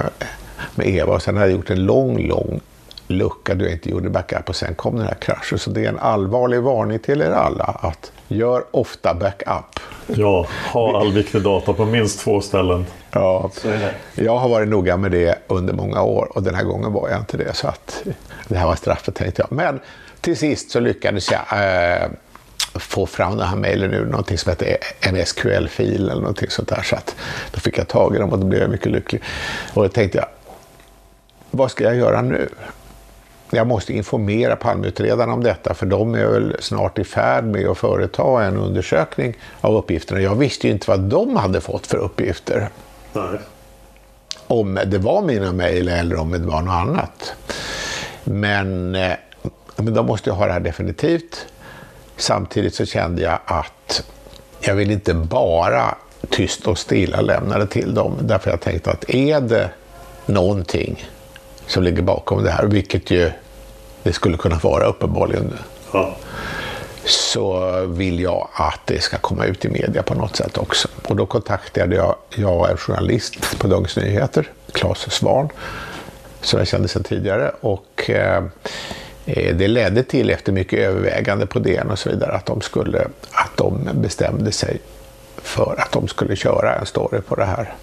[0.75, 2.61] med Eva och sen hade jag gjort en lång, lång
[3.07, 5.59] lucka då jag inte gjorde backup och sen kom den här kraschen.
[5.59, 9.79] Så det är en allvarlig varning till er alla att gör ofta backup.
[10.07, 12.85] Ja, ha all viktig data på minst två ställen.
[13.11, 13.51] Ja,
[14.15, 17.19] jag har varit noga med det under många år och den här gången var jag
[17.19, 17.55] inte det.
[17.55, 18.03] Så att
[18.47, 19.51] det här var straffet tänkte jag.
[19.51, 19.79] Men
[20.23, 22.07] till sist så lyckades jag eh,
[22.73, 26.81] få fram den här mejlen ur någonting som heter en SQL-fil eller någonting sånt där.
[26.81, 27.15] Så att
[27.51, 29.21] då fick jag tag i dem och då blev jag mycket lycklig.
[29.73, 30.27] Och då tänkte jag,
[31.51, 32.49] vad ska jag göra nu?
[33.49, 37.77] Jag måste informera Palmeutredarna om detta för de är väl snart i färd med att
[37.77, 40.21] företa en undersökning av uppgifterna.
[40.21, 42.69] Jag visste ju inte vad de hade fått för uppgifter.
[43.13, 43.39] Nej.
[44.47, 47.33] Om det var mina mejl eller om det var något annat.
[48.23, 49.13] Men, eh,
[49.75, 51.45] men de måste jag ha det här definitivt.
[52.17, 54.03] Samtidigt så kände jag att
[54.59, 55.95] jag vill inte bara
[56.29, 58.15] tyst och stilla lämna det till dem.
[58.21, 59.69] Därför jag tänkte att är det
[60.25, 61.05] någonting
[61.67, 63.31] som ligger bakom det här, vilket ju
[64.03, 65.53] det skulle kunna vara uppenbarligen,
[65.93, 66.15] Ja.
[67.05, 70.87] så vill jag att det ska komma ut i media på något sätt också.
[71.07, 75.49] Och då kontaktade jag, jag en journalist på Dagens Nyheter, Claes Svan,
[76.41, 77.51] som jag kände sedan tidigare.
[77.61, 78.43] Och eh,
[79.25, 83.07] Eh, det ledde till, efter mycket övervägande på DN och så vidare, att de, skulle,
[83.31, 84.81] att de bestämde sig
[85.37, 87.73] för att de skulle köra en story på det här.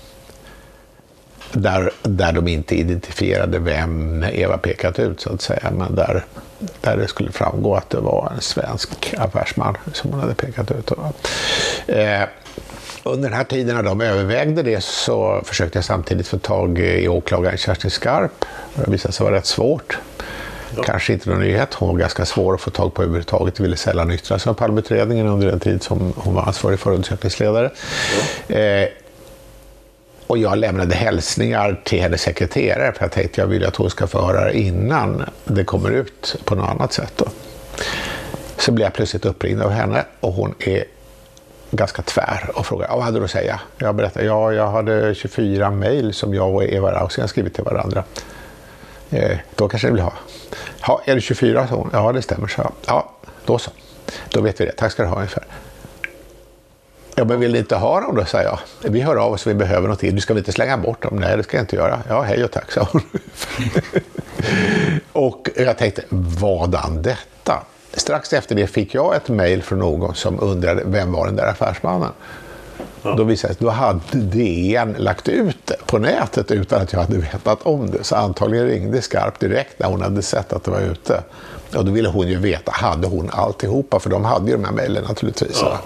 [1.53, 6.25] Där, där de inte identifierade vem Eva pekat ut så att säga, men där,
[6.81, 10.91] där det skulle framgå att det var en svensk affärsman som hon hade pekat ut.
[11.87, 12.23] Eh,
[13.03, 17.09] under den här tiden när de övervägde det så försökte jag samtidigt få tag i
[17.09, 18.45] åklagaren Kerstin Skarp.
[18.75, 19.99] Det visade sig vara rätt svårt.
[20.77, 20.83] Ja.
[20.83, 21.75] Kanske inte någon nyhet.
[21.75, 23.61] Hon var ganska svår att få tag på överhuvudtaget.
[23.61, 27.71] Ville sällan yttra sig om Palmeutredningen under den tid som hon var ansvarig förundersökningsledare.
[28.49, 28.57] Ja.
[28.57, 28.89] Eh,
[30.27, 34.07] och jag lämnade hälsningar till hennes sekreterare för jag tänkte jag vill att hon ska
[34.07, 37.13] få höra det innan det kommer ut på något annat sätt.
[37.17, 37.25] Då.
[38.57, 40.85] Så blev jag plötsligt uppringd av henne och hon är
[41.71, 43.61] ganska tvär och frågar vad hade du att säga?
[43.79, 48.05] Jag berättade ja, jag hade 24 mejl som jag och Eva Rausing skrivit till varandra.
[49.11, 50.13] Eh, då kanske ni vill ha.
[50.87, 51.69] Ja, är det 24?
[51.69, 51.91] sa hon.
[51.93, 52.73] Ja, det stämmer, så.
[52.87, 53.11] Ja,
[53.45, 53.71] då så.
[54.29, 54.73] Då vet vi det.
[54.73, 55.45] Tack ska du ha ungefär.
[57.15, 58.59] Ja, men vill ni inte ha dem då, sa jag.
[58.83, 60.15] Vi hör av oss om vi behöver någonting.
[60.15, 61.17] Du ska väl inte slänga bort dem?
[61.17, 62.03] Nej, det ska jag inte göra.
[62.09, 63.03] Ja, hej och tack, sa hon.
[65.13, 67.63] och jag tänkte, vadan detta?
[67.95, 71.47] Strax efter det fick jag ett mejl från någon som undrade, vem var den där
[71.47, 72.13] affärsmannen?
[73.03, 73.15] Ja.
[73.15, 77.19] Då visade det då hade DN lagt ut det på nätet utan att jag hade
[77.19, 78.05] vetat om det.
[78.05, 81.23] Så antagligen ringde Skarp direkt när hon hade sett att det var ute.
[81.77, 84.01] Och då ville hon ju veta, hade hon alltihopa?
[84.01, 85.59] För de hade ju de här mejlen naturligtvis.
[85.63, 85.81] Ja.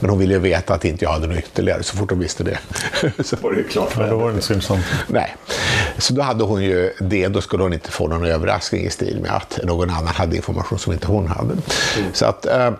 [0.00, 2.44] Men hon ville ju veta att inte jag hade något ytterligare så fort hon visste
[2.44, 2.58] det.
[3.24, 3.92] så var det klart.
[3.98, 4.84] Ja, då var det inte synsamt.
[5.06, 5.36] Nej.
[5.98, 9.20] Så då hade hon ju det, då skulle hon inte få någon överraskning i stil
[9.22, 11.52] med att någon annan hade information som inte hon hade.
[11.52, 11.62] Mm.
[12.12, 12.70] Så att, eh,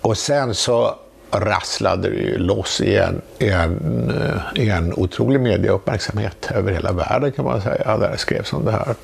[0.00, 0.96] och sen så
[1.30, 4.12] rasslade det loss i en, en,
[4.56, 8.72] eh, en otrolig mediauppmärksamhet över hela världen kan man säga, där det skrevs om det
[8.72, 8.94] här.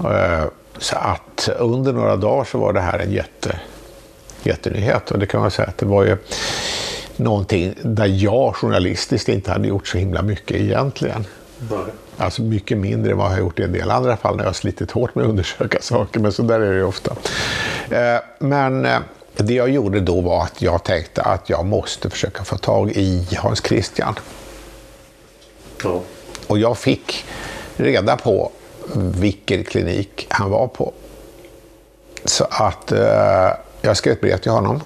[0.00, 0.44] Eh,
[0.78, 3.60] så att under några dagar så var det här en jätte,
[4.42, 6.16] jättenyhet och det kan man säga att det var ju
[7.16, 11.26] någonting där jag journalistiskt inte hade gjort så himla mycket egentligen.
[11.70, 11.78] Nej.
[12.16, 14.48] Alltså mycket mindre än vad jag har gjort i en del andra fall när jag
[14.48, 17.16] har slitit hårt med att undersöka saker, men så där är det ju ofta.
[17.90, 18.88] Eh, men
[19.42, 23.28] det jag gjorde då var att jag tänkte att jag måste försöka få tag i
[23.38, 24.18] Hans Christian.
[25.82, 26.00] Ja.
[26.46, 27.24] Och jag fick
[27.76, 28.50] reda på
[28.94, 30.92] vilken klinik han var på.
[32.24, 33.50] Så att eh,
[33.80, 34.82] jag skrev ett brev till honom.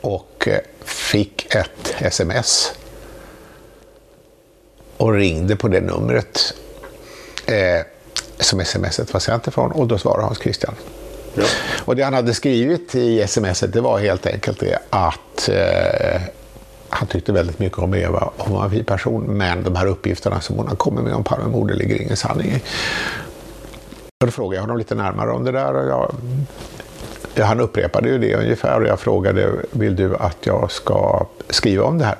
[0.00, 2.72] Och eh, fick ett sms.
[4.96, 6.54] Och ringde på det numret
[7.46, 7.86] eh,
[8.38, 9.72] som smset var sänt ifrån.
[9.72, 10.74] Och då svarade Hans Christian.
[11.34, 11.44] Ja.
[11.84, 16.22] Och det han hade skrivit i smset det var helt enkelt det att eh,
[16.88, 18.30] han tyckte väldigt mycket om Eva.
[18.36, 21.24] Hon var en fin person, men de här uppgifterna som hon har kommit med om
[21.24, 22.62] Palmemordet ligger ingen sanning i.
[24.24, 25.74] Då frågade jag honom lite närmare om det där.
[25.74, 26.14] Och jag,
[27.34, 31.84] ja, han upprepade ju det ungefär och jag frågade, vill du att jag ska skriva
[31.84, 32.16] om det här?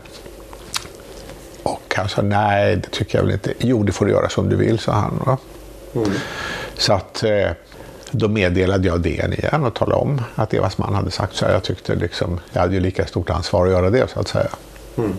[1.62, 3.52] Och han sa, nej det tycker jag väl inte.
[3.58, 5.38] Jo, det får du göra som du vill, sa han.
[5.94, 6.10] Mm.
[6.76, 7.50] Så att eh,
[8.12, 11.52] då meddelade jag DN igen och talade om att Evas man hade sagt så här.
[11.52, 14.50] Jag tyckte liksom, jag hade ju lika stort ansvar att göra det så att säga.
[14.96, 15.12] Mm.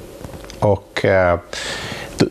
[0.60, 1.40] Och eh,
[2.18, 2.26] då,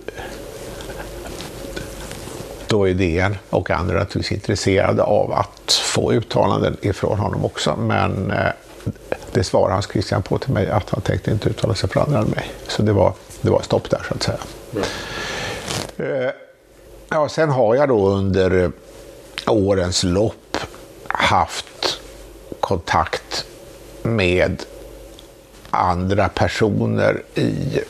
[2.66, 7.76] då är DN och andra naturligtvis intresserade av att få uttalanden ifrån honom också.
[7.76, 8.52] Men eh,
[9.32, 12.18] det svarade Hans Christian på till mig att han tänkte inte uttala sig för andra
[12.18, 12.50] än mig.
[12.68, 14.38] Så det var, det var stopp där så att säga.
[14.72, 14.84] Mm.
[15.96, 16.30] Eh,
[17.08, 18.72] ja, sen har jag då under
[19.46, 20.56] årens lopp
[21.06, 22.00] haft
[22.60, 23.44] kontakt
[24.02, 24.62] med
[25.70, 27.80] andra personer i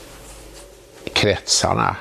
[1.13, 1.97] kretsarna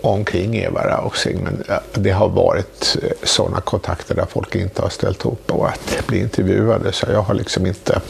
[0.00, 1.44] omkring Eva Rausing.
[1.44, 6.06] Men det har varit eh, sådana kontakter där folk inte har ställt upp och att
[6.06, 6.92] bli intervjuade.
[6.92, 8.00] Så jag har liksom inte,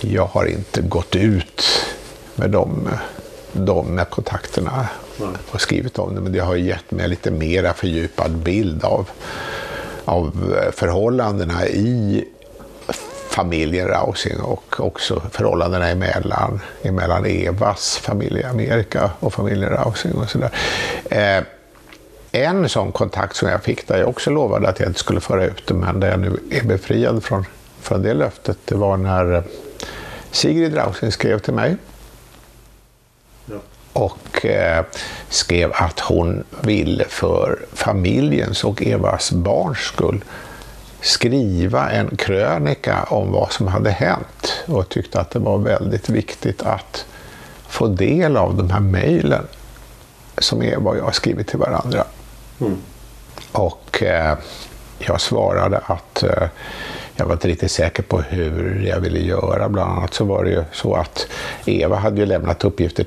[0.00, 1.62] jag har inte gått ut
[2.34, 2.88] med de,
[3.52, 4.88] de kontakterna
[5.50, 6.20] och skrivit om det.
[6.20, 9.10] Men det har gett mig lite mera fördjupad bild av
[10.06, 12.24] av eh, förhållandena i
[13.30, 20.30] familjen Rausing och också förhållandena emellan, emellan Evas familj i Amerika och familjen Rausing och
[20.30, 20.50] sådär.
[21.10, 21.42] Eh,
[22.32, 25.44] en sån kontakt som jag fick där jag också lovade att jag inte skulle föra
[25.44, 27.44] ut det men där jag nu är befriad från,
[27.80, 29.42] från det löftet, det var när eh,
[30.30, 31.76] Sigrid Rausing skrev till mig
[33.96, 34.84] och eh,
[35.28, 40.24] skrev att hon ville för familjens och Evas barns skull
[41.00, 46.62] skriva en krönika om vad som hade hänt och tyckte att det var väldigt viktigt
[46.62, 47.06] att
[47.68, 49.46] få del av de här mejlen
[50.38, 52.04] som Eva och jag har skrivit till varandra.
[52.60, 52.76] Mm.
[53.52, 54.38] Och eh,
[54.98, 56.48] jag svarade att eh,
[57.16, 59.68] jag var inte riktigt säker på hur jag ville göra.
[59.68, 61.26] Bland annat så var det ju så att
[61.64, 63.06] Eva hade ju lämnat uppgifter.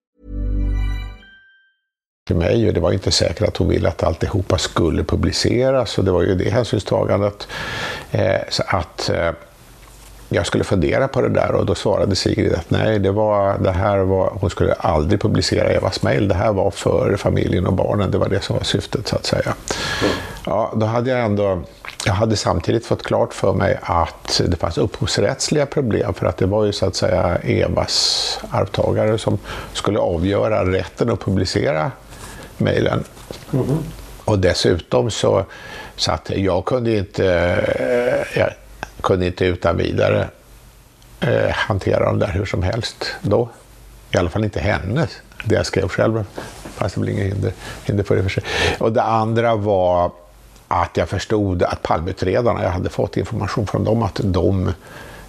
[2.31, 6.05] Till mig och det var inte säkert att hon ville att alltihopa skulle publiceras och
[6.05, 7.47] det var ju det hänsynstagandet.
[8.11, 9.31] Eh, så att eh,
[10.29, 13.71] jag skulle fundera på det där och då svarade Sigrid att nej, det, var, det
[13.71, 16.27] här var, hon skulle aldrig publicera Evas mejl.
[16.27, 18.11] Det här var för familjen och barnen.
[18.11, 19.53] Det var det som var syftet så att säga.
[20.45, 21.61] Ja, då hade jag ändå,
[22.05, 26.45] jag hade samtidigt fått klart för mig att det fanns upphovsrättsliga problem för att det
[26.45, 29.39] var ju så att säga Evas arvtagare som
[29.73, 31.91] skulle avgöra rätten att publicera
[32.61, 33.03] mejlen.
[33.53, 33.65] Mm.
[34.25, 35.45] Och dessutom så,
[35.95, 37.25] så att jag kunde inte,
[37.79, 38.49] eh, jag
[39.01, 40.27] kunde inte utan vidare
[41.19, 43.49] eh, hantera dem där hur som helst då.
[44.11, 45.09] I alla fall inte hennes.
[45.45, 46.25] Det jag skrev själv
[46.75, 47.53] Fast det blir inget hinder,
[47.85, 48.43] hinder för det för sig.
[48.79, 50.11] Och det andra var
[50.67, 54.73] att jag förstod att Palmeutredarna, jag hade fått information från dem att de,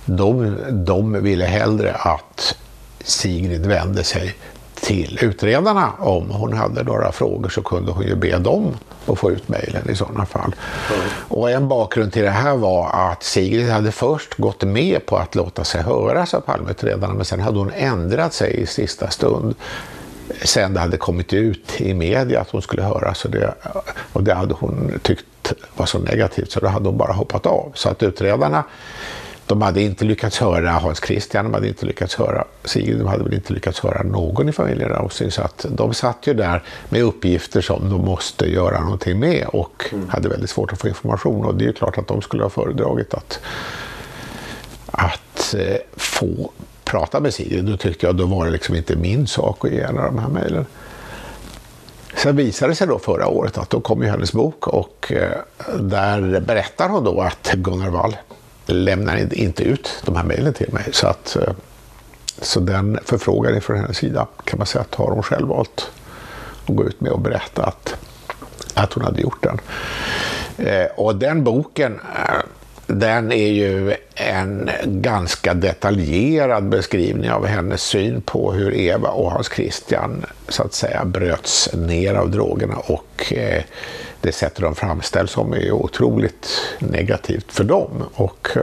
[0.05, 2.57] de, de ville hellre att
[3.05, 4.35] Sigrid vände sig
[4.83, 5.93] till utredarna.
[5.99, 9.91] Om hon hade några frågor så kunde hon ju be dem att få ut mejlen
[9.91, 10.55] i sådana fall.
[10.95, 11.05] Mm.
[11.29, 15.35] Och en bakgrund till det här var att Sigrid hade först gått med på att
[15.35, 19.55] låta sig höras av Palmeutredarna men sen hade hon ändrat sig i sista stund
[20.45, 23.55] sen det hade kommit ut i media att hon skulle höras och det,
[24.13, 27.73] och det hade hon tyckt var så negativt så då hade hon bara hoppat av.
[27.75, 28.65] Så att utredarna
[29.53, 33.25] de hade inte lyckats höra Hans Christian, de hade inte lyckats höra Sigrid, de hade
[33.25, 35.31] väl inte lyckats höra någon i familjen Rausing.
[35.31, 39.85] Så att de satt ju där med uppgifter som de måste göra någonting med och
[39.93, 40.09] mm.
[40.09, 41.45] hade väldigt svårt att få information.
[41.45, 43.41] Och det är ju klart att de skulle ha föredragit att,
[44.87, 46.51] att eh, få
[46.85, 47.65] prata med Sigrid.
[47.65, 50.29] Då tyckte jag då var det liksom inte min sak att ge henne de här
[50.29, 50.67] mejlen.
[52.17, 55.39] Sen visade det sig då förra året att då kom ju hennes bok och eh,
[55.81, 58.17] där berättar hon då att Gunnar Wall
[58.67, 60.85] lämnar inte ut de här mejlen till mig.
[60.93, 61.55] Så, att, eh,
[62.41, 65.91] så den förfrågan från hennes sida kan man säga att har hon själv valt
[66.67, 67.95] att gå ut med och berätta att,
[68.75, 69.61] att hon hade gjort den.
[70.67, 72.43] Eh, och den boken eh,
[72.87, 79.51] den är ju en ganska detaljerad beskrivning av hennes syn på hur Eva och Hans
[79.53, 83.63] Christian så att säga bröts ner av drogerna och eh,
[84.23, 88.05] det sätt de framställs som är otroligt negativt för dem.
[88.15, 88.63] Och eh,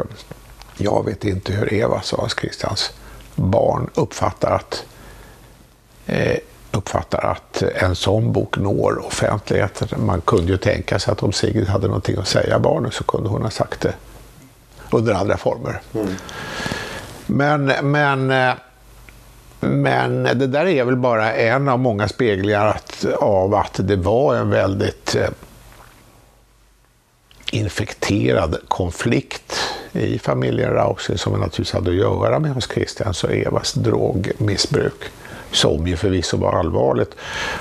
[0.78, 2.91] jag vet inte hur Eva, Hans Christians
[3.36, 4.86] barn uppfattar att
[6.06, 6.38] eh,
[6.71, 10.06] uppfattar att en sån bok når offentligheten.
[10.06, 13.29] Man kunde ju tänka sig att om Sigrid hade någonting att säga barnen så kunde
[13.29, 13.94] hon ha sagt det
[14.92, 15.81] under andra former.
[15.94, 16.08] Mm.
[17.25, 18.54] Men, men, eh,
[19.60, 24.36] men det där är väl bara en av många speglingar att, av att det var
[24.36, 25.15] en väldigt
[27.52, 29.54] infekterad konflikt
[29.93, 35.04] i familjen Rausing som naturligtvis hade att göra med Hans Christians och Evas drogmissbruk
[35.52, 37.15] som ju förvisso var allvarligt.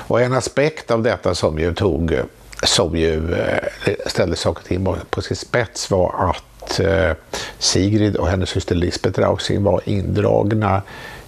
[0.07, 2.19] Och en aspekt av detta som ju tog
[2.63, 7.11] som ju eh, ställde saker och ting på sin spets var att eh,
[7.59, 10.81] Sigrid och hennes syster Lisbeth Rausing var indragna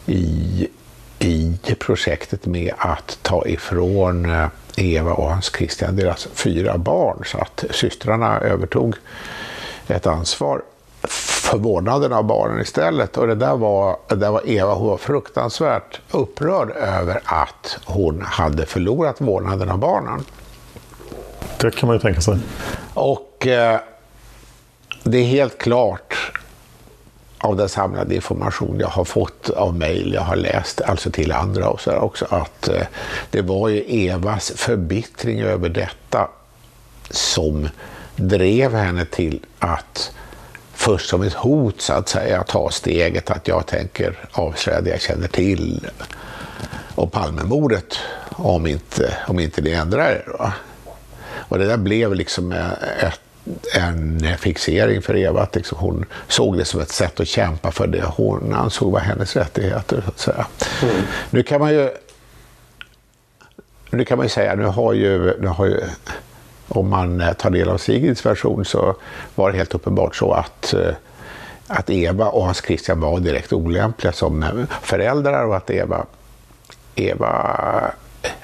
[0.05, 0.67] i,
[1.21, 7.37] i projektet med att ta ifrån eh, Eva och Hans Christian deras fyra barn så
[7.37, 8.95] att systrarna övertog
[9.87, 10.61] ett ansvar
[11.07, 13.17] för vårdnaden av barnen istället.
[13.17, 18.21] Och det där var, det där var Eva, hon var fruktansvärt upprörd över att hon
[18.21, 20.23] hade förlorat vårdnaden av barnen.
[21.57, 22.37] Det kan man ju tänka sig.
[22.93, 23.79] Och eh,
[25.03, 26.40] det är helt klart
[27.41, 31.69] av den samlade information jag har fått av mejl jag har läst, alltså till andra
[31.69, 32.87] och så också, att eh,
[33.31, 36.27] det var ju Evas förbittring över detta
[37.09, 37.69] som
[38.15, 40.11] drev henne till att
[40.73, 45.01] först som ett hot så att säga ta steget att jag tänker avslöja det jag
[45.01, 45.87] känner till
[46.95, 47.97] om Palmemordet
[48.29, 50.53] om inte, om inte det ändrar er.
[51.51, 53.19] Och det där blev liksom eh, ett,
[53.73, 57.87] en fixering för Eva, att liksom hon såg det som ett sätt att kämpa för
[57.87, 60.01] det hon ansåg var hennes rättigheter.
[60.05, 60.45] Så att säga.
[60.83, 60.95] Mm.
[61.29, 61.89] Nu kan man ju
[63.89, 65.81] nu kan man ju säga, nu har ju, nu har ju
[66.67, 68.95] om man tar del av Sigrids version så
[69.35, 70.73] var det helt uppenbart så att,
[71.67, 76.05] att Eva och Hans Christian var direkt olämpliga som föräldrar och att Eva,
[76.95, 77.91] Eva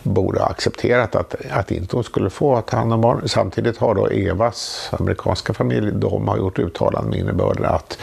[0.03, 3.29] borde ha accepterat att, att inte hon skulle få ta hand om barn.
[3.29, 7.97] Samtidigt har då Evas amerikanska familj, de har gjort uttalanden med innebörden att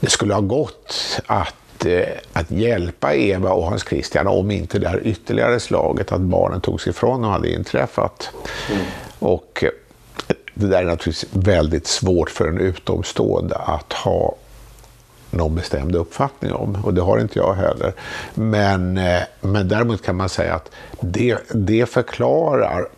[0.00, 4.88] det skulle ha gått att, eh, att hjälpa Eva och Hans Christian om inte det
[4.88, 8.30] här ytterligare slaget att barnen togs ifrån dem hade inträffat.
[8.70, 8.82] Mm.
[9.18, 9.70] Och eh,
[10.54, 14.34] det där är naturligtvis väldigt svårt för en utomstående att ha
[15.30, 16.78] någon bestämd uppfattning om.
[16.84, 17.92] Och det har inte jag heller.
[18.34, 20.70] Men, eh, men däremot kan man säga att
[21.00, 22.88] det, det förklarar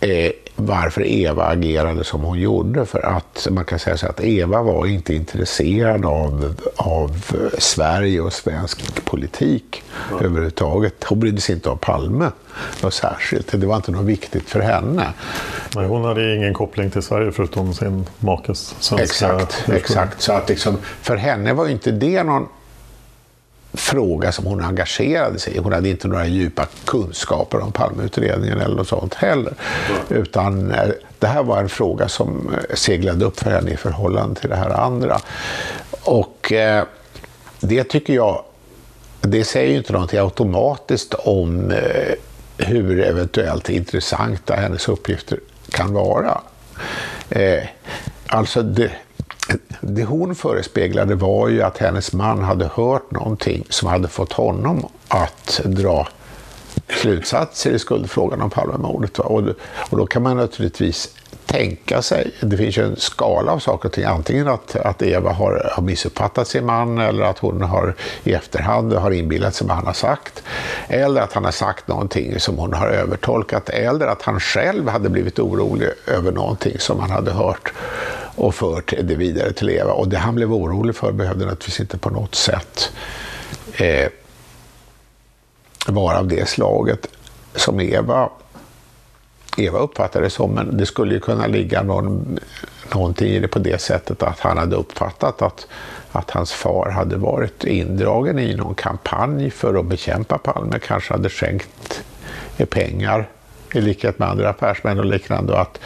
[0.00, 2.86] eh, varför Eva agerade som hon gjorde.
[2.86, 7.26] För att man kan säga så att Eva var inte intresserad av, av
[7.58, 10.16] Sverige och svensk politik ja.
[10.24, 11.04] överhuvudtaget.
[11.04, 12.30] Hon brydde sig inte om Palme
[12.82, 13.60] något särskilt.
[13.60, 15.12] Det var inte något viktigt för henne.
[15.76, 20.22] Nej, hon hade ingen koppling till Sverige förutom sin makes svenska Exakt, exakt.
[20.22, 22.46] Så att liksom, för henne var inte det någon
[23.78, 25.58] fråga som hon engagerade sig i.
[25.58, 29.54] Hon hade inte några djupa kunskaper om Palmeutredningen eller något sånt heller.
[29.88, 30.22] Mm.
[30.22, 34.40] Utan eh, det här var en fråga som eh, seglade upp för henne i förhållande
[34.40, 35.20] till det här andra.
[36.02, 36.84] Och eh,
[37.60, 38.44] det tycker jag,
[39.20, 42.14] det säger ju inte någonting automatiskt om eh,
[42.56, 45.38] hur eventuellt intressanta hennes uppgifter
[45.70, 46.40] kan vara.
[47.30, 47.64] Eh,
[48.26, 48.90] alltså det,
[49.80, 54.86] det hon förespeglade var ju att hennes man hade hört någonting som hade fått honom
[55.08, 56.08] att dra
[56.88, 59.18] slutsatser i skuldfrågan om Palmemordet.
[59.18, 59.42] Och,
[59.90, 61.14] och då kan man naturligtvis
[61.48, 65.32] tänka sig, det finns ju en skala av saker och ting, antingen att, att Eva
[65.32, 67.94] har, har missuppfattat sin man eller att hon har
[68.24, 70.42] i efterhand har inbillat sig vad han har sagt.
[70.88, 73.68] Eller att han har sagt någonting som hon har övertolkat.
[73.68, 77.72] Eller att han själv hade blivit orolig över någonting som han hade hört
[78.34, 79.92] och fört det vidare till Eva.
[79.92, 82.92] Och det han blev orolig för behövde naturligtvis inte på något sätt
[83.74, 84.08] eh,
[85.86, 87.06] vara av det slaget
[87.54, 88.28] som Eva,
[89.56, 90.50] Eva uppfattade det som.
[90.50, 92.38] Men det skulle ju kunna ligga någon,
[92.94, 95.66] någonting i det på det sättet att han hade uppfattat att,
[96.12, 101.28] att hans far hade varit indragen i någon kampanj för att bekämpa Palme, kanske hade
[101.28, 102.02] skänkt
[102.70, 103.28] pengar
[103.74, 105.52] i likhet med andra affärsmän och liknande.
[105.52, 105.80] Och att,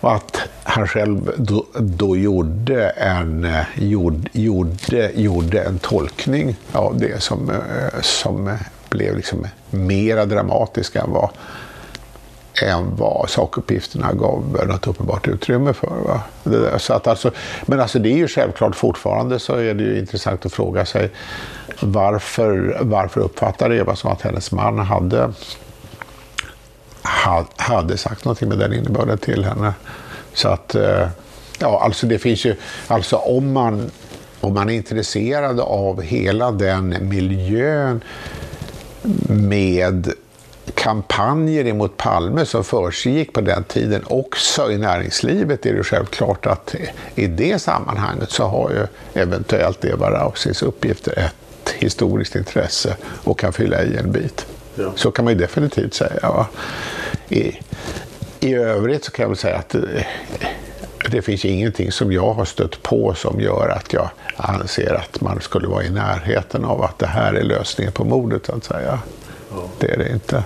[0.00, 7.22] och att han själv då, då gjorde, en, gjorde, gjorde, gjorde en tolkning av det
[7.22, 7.52] som,
[8.00, 8.56] som
[8.88, 11.30] blev liksom mera dramatisk än vad,
[12.62, 15.96] än vad sakuppgifterna gav något uppenbart utrymme för.
[16.06, 16.20] Va?
[16.44, 17.30] Det så att alltså,
[17.66, 21.10] men alltså det är ju självklart fortfarande så är det ju intressant att fråga sig
[21.80, 25.32] varför, varför uppfattade Eva som att hennes man hade
[27.56, 29.72] hade sagt någonting med den innebörden till henne.
[30.34, 31.08] Så att, eh,
[31.58, 32.54] ja, alltså det finns ju,
[32.86, 33.90] alltså om man,
[34.40, 38.00] om man är intresserad av hela den miljön
[39.28, 40.12] med
[40.74, 46.74] kampanjer emot Palme som försiggick på den tiden också i näringslivet är det självklart att
[47.14, 48.86] i det sammanhanget så har ju
[49.22, 54.46] eventuellt Eva Rausings uppgifter ett historiskt intresse och kan fylla i en bit.
[54.74, 54.92] Ja.
[54.96, 56.20] Så kan man ju definitivt säga.
[56.22, 56.46] Va?
[57.28, 57.58] I,
[58.40, 60.06] I övrigt så kan jag väl säga att det,
[60.40, 60.48] eh,
[61.10, 65.40] det finns ingenting som jag har stött på som gör att jag anser att man
[65.40, 68.98] skulle vara i närheten av att det här är lösningen på mordet, så att säga.
[69.78, 70.44] Det är det inte.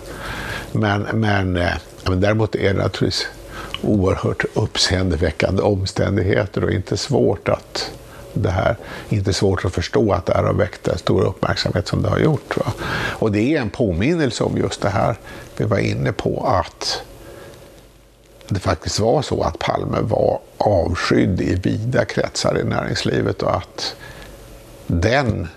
[0.72, 1.72] Men, men eh,
[2.08, 3.26] Men däremot är det naturligtvis
[3.82, 7.90] oerhört uppseendeväckande omständigheter och inte svårt att
[8.34, 8.76] det här,
[9.08, 12.18] inte svårt att förstå att det här har väckt den stora uppmärksamhet som det har
[12.18, 12.56] gjort.
[12.56, 12.72] Va?
[13.18, 15.16] Och det är en påminnelse om just det här
[15.56, 17.02] vi var inne på att
[18.48, 23.94] det faktiskt var så att Palme var avskydd i vida kretsar i näringslivet och att
[24.86, 25.48] den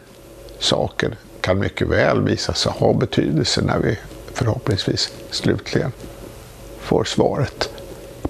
[0.60, 1.16] saken
[1.46, 3.98] kan mycket väl visa sig ha betydelse när vi
[4.34, 5.92] förhoppningsvis slutligen
[6.80, 7.70] får svaret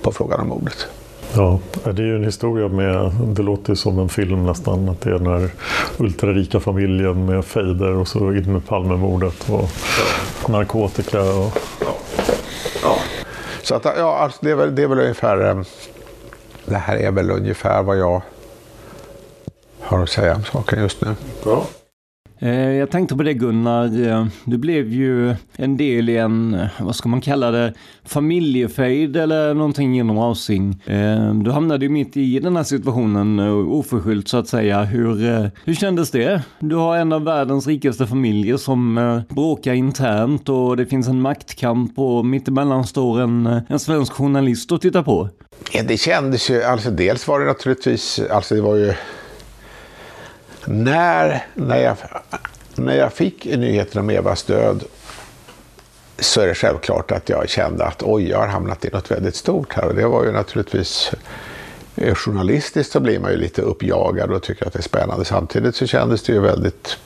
[0.02, 0.88] på frågan om mordet.
[1.36, 5.02] Ja, det är ju en historia med, det låter ju som en film nästan, att
[5.02, 5.50] det är den här
[5.98, 9.70] ultrarika familjen med fejder och så in med Palmemordet och
[10.50, 11.22] narkotika.
[11.22, 11.58] Och...
[12.84, 12.96] Ja.
[13.64, 15.62] Så att, ja, alltså det, är väl, det är väl ungefär, eh,
[16.66, 18.22] det här är väl ungefär vad jag
[19.80, 21.16] har att säga om saken just nu.
[21.46, 21.66] Ja.
[22.40, 26.68] Eh, jag tänkte på det Gunnar, eh, du blev ju en del i en, eh,
[26.80, 27.74] vad ska man kalla det,
[28.04, 30.84] familjefejd eller någonting inom housing.
[31.44, 34.84] Du hamnade ju mitt i den här situationen oförskyllt så att säga.
[34.84, 35.16] Hur,
[35.66, 36.42] hur kändes det?
[36.60, 42.00] Du har en av världens rikaste familjer som bråkar internt och det finns en maktkamp
[42.00, 45.30] och mittemellan står en, en svensk journalist och tittar på.
[45.72, 48.94] Ja, det kändes ju, alltså dels var det naturligtvis, alltså det var ju
[50.68, 51.98] när, när, jag,
[52.76, 54.84] när jag fick nyheten om Evas död
[56.20, 59.36] så är det självklart att jag kände att oj, jag har hamnat i något väldigt
[59.36, 59.86] stort här.
[59.86, 61.12] Och det var ju naturligtvis
[61.96, 65.26] eh, journalistiskt så blir man ju lite uppjagad och tycker att det är spännande.
[65.26, 66.98] Samtidigt så kändes det ju väldigt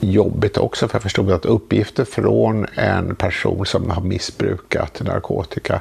[0.00, 5.80] jobbigt också för jag förstod att uppgifter från en person som har missbrukat narkotika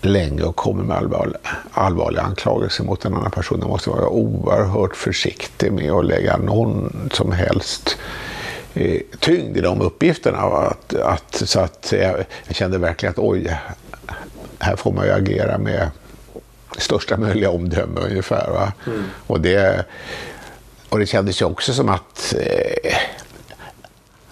[0.00, 1.38] länge och kommer med allvarliga,
[1.72, 3.60] allvarliga anklagelser mot en annan person.
[3.60, 7.98] Man måste vara oerhört försiktig med att lägga någon som helst
[8.74, 10.38] eh, tyngd i de uppgifterna.
[10.38, 13.58] Att, att, så att jag, jag kände verkligen att oj,
[14.58, 15.90] här får man ju agera med
[16.78, 18.72] största möjliga omdöme ungefär.
[18.86, 19.04] Mm.
[19.26, 19.84] Och, det,
[20.88, 22.94] och det kändes ju också som att eh,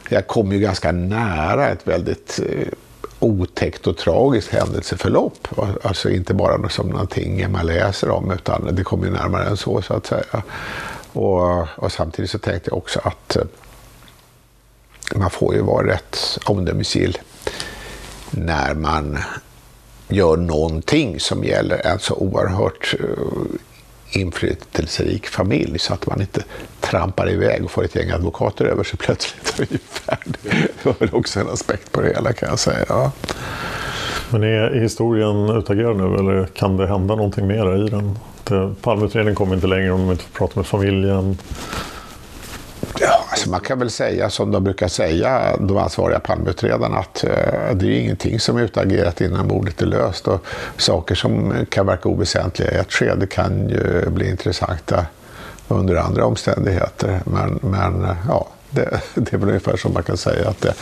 [0.08, 2.68] jag kom ju ganska nära ett väldigt eh,
[3.20, 5.48] otäckt och tragiskt händelseförlopp.
[5.82, 9.94] Alltså inte bara som någonting man läser om utan det kommer närmare än så så
[9.94, 10.42] att säga.
[11.12, 13.42] Och, och samtidigt så tänkte jag också att eh,
[15.16, 17.18] man får ju vara rätt omdömesgill
[18.30, 19.18] när man
[20.08, 23.06] gör någonting som gäller en så oerhört eh,
[24.10, 26.44] inflytelserik familj så att man inte
[26.80, 29.54] trampar iväg och får ett gäng advokater över sig plötsligt.
[29.58, 30.18] Ungefär.
[30.42, 32.84] Det var väl också en aspekt på det hela kan jag säga.
[32.88, 33.12] Ja.
[34.30, 38.18] Men är historien utagerad nu eller kan det hända någonting mer i den?
[38.82, 41.38] Palmeutredningen kommer inte längre om de inte får prata med familjen.
[43.38, 47.86] Alltså man kan väl säga som de brukar säga, de ansvariga Palmeutredarna, att eh, det
[47.86, 50.28] är ingenting som är utagerat innan mordet är löst.
[50.28, 55.06] Och saker som kan verka oväsentliga i ett skede kan ju bli intressanta
[55.68, 57.20] under andra omständigheter.
[57.24, 60.74] Men, men ja, det, det är väl ungefär som man kan säga att det,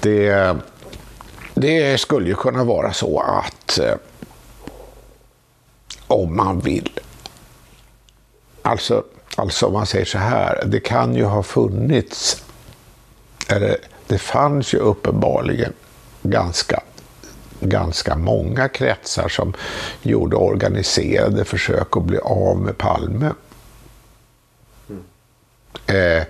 [0.00, 0.56] det,
[1.54, 3.94] det skulle ju kunna vara så att eh,
[6.06, 7.00] om man vill,
[8.62, 9.04] alltså
[9.36, 12.44] Alltså om man säger så här, det kan ju ha funnits,
[13.48, 13.76] eller
[14.06, 15.72] det fanns ju uppenbarligen
[16.22, 16.80] ganska,
[17.60, 19.52] ganska många kretsar som
[20.02, 23.30] gjorde organiserade försök att bli av med Palme.
[24.88, 25.02] Mm.
[25.86, 26.24] Eh,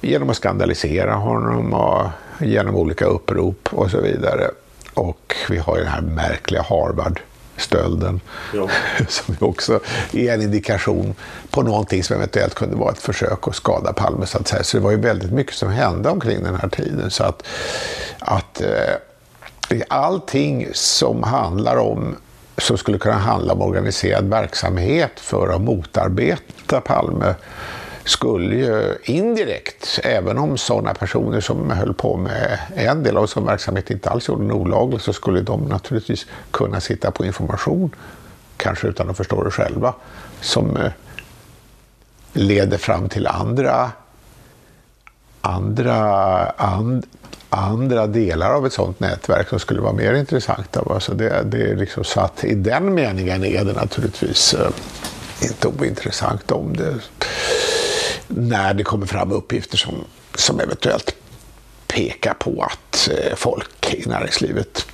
[0.00, 2.08] genom att skandalisera honom och
[2.40, 4.50] genom olika upprop och så vidare.
[4.94, 7.20] Och vi har ju den här märkliga Harvard
[7.62, 8.20] stölden.
[8.54, 8.68] Ja.
[9.08, 9.80] Som också
[10.12, 11.14] är en indikation
[11.50, 14.26] på någonting som eventuellt kunde vara ett försök att skada Palme.
[14.26, 14.62] Så, att säga.
[14.62, 17.10] så det var ju väldigt mycket som hände omkring den här tiden.
[17.10, 17.42] Så att,
[18.18, 22.16] att eh, allting som handlar om
[22.58, 27.34] som skulle kunna handla om organiserad verksamhet för att motarbeta Palme
[28.04, 33.46] skulle ju indirekt, även om sådana personer som höll på med en del av sin
[33.46, 37.94] verksamhet inte alls gjorde den olaglig, så skulle de naturligtvis kunna sitta på information,
[38.56, 39.94] kanske utan att förstå det själva,
[40.40, 40.92] som eh,
[42.32, 43.90] leder fram till andra,
[45.40, 45.96] andra,
[46.50, 47.06] and,
[47.50, 50.82] andra delar av ett sådant nätverk som skulle vara mer intressanta.
[50.90, 54.70] Alltså det, det är liksom så att i den meningen är det naturligtvis eh,
[55.42, 56.94] inte ointressant om det
[58.28, 59.94] när det kommer fram uppgifter som,
[60.34, 61.16] som eventuellt
[61.86, 64.86] pekar på att eh, folk i näringslivet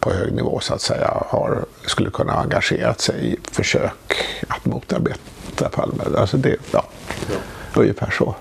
[0.00, 4.14] på hög nivå så att säga har, skulle kunna ha engagerat sig i försök
[4.48, 6.02] att motarbeta Palme.
[6.18, 6.84] Alltså det, ja,
[7.30, 7.80] ja.
[7.80, 8.34] ungefär så.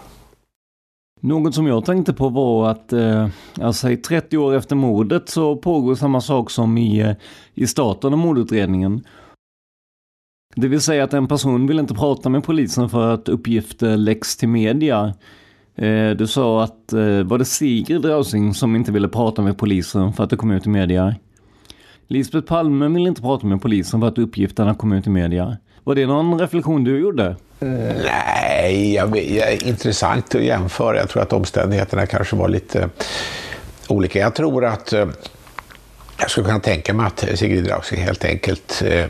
[1.22, 3.28] Något som jag tänkte på var att eh,
[3.62, 7.12] alltså 30 år efter mordet så pågår samma sak som i, eh,
[7.54, 9.04] i starten av mordutredningen.
[10.56, 14.38] Det vill säga att en person vill inte prata med polisen för att uppgifter läcks
[14.38, 15.14] till media.
[15.76, 20.14] Eh, du sa att, eh, var det Sigrid Rausing som inte ville prata med polisen
[20.14, 21.16] för att det kom ut i media?
[22.08, 25.58] Lisbeth Palme ville inte prata med polisen för att uppgifterna kom ut i media.
[25.84, 27.36] Var det någon reflektion du gjorde?
[27.60, 27.68] Eh,
[28.06, 30.98] nej, jag, jag, intressant att jämföra.
[30.98, 32.90] Jag tror att omständigheterna kanske var lite
[33.88, 34.20] olika.
[34.20, 34.94] Jag tror att
[36.18, 39.06] jag skulle kunna tänka mig att Sigrid Rausing helt enkelt eh,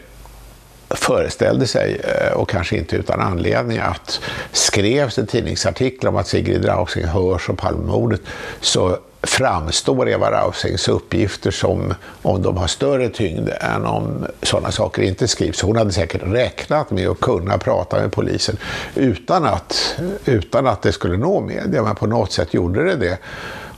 [0.93, 4.19] föreställde sig, eh, och kanske inte utan anledning, att
[4.51, 8.21] skrevs en tidningsartikel om att Sigrid Rausing hörs om Palmemordet
[8.61, 15.01] så framstår Eva Rausings uppgifter som om de har större tyngd än om sådana saker
[15.01, 15.61] inte skrivs.
[15.61, 18.57] Hon hade säkert räknat med att kunna prata med polisen
[18.95, 23.17] utan att, utan att det skulle nå media, men på något sätt gjorde det det.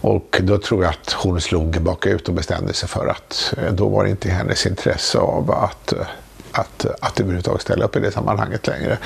[0.01, 3.88] Och då tror jag att hon slog bakut och bestämde sig för att eh, då
[3.88, 5.99] var det inte hennes intresse av att eh,
[6.56, 8.97] att, att överhuvudtaget ställa upp i det sammanhanget längre.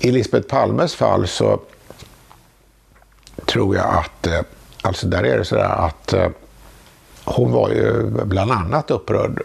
[0.00, 1.60] I Lisbeth Palmes fall så
[3.46, 4.40] tror jag att, eh,
[4.82, 6.28] alltså där är det sådär att eh,
[7.24, 9.42] hon var ju bland annat upprörd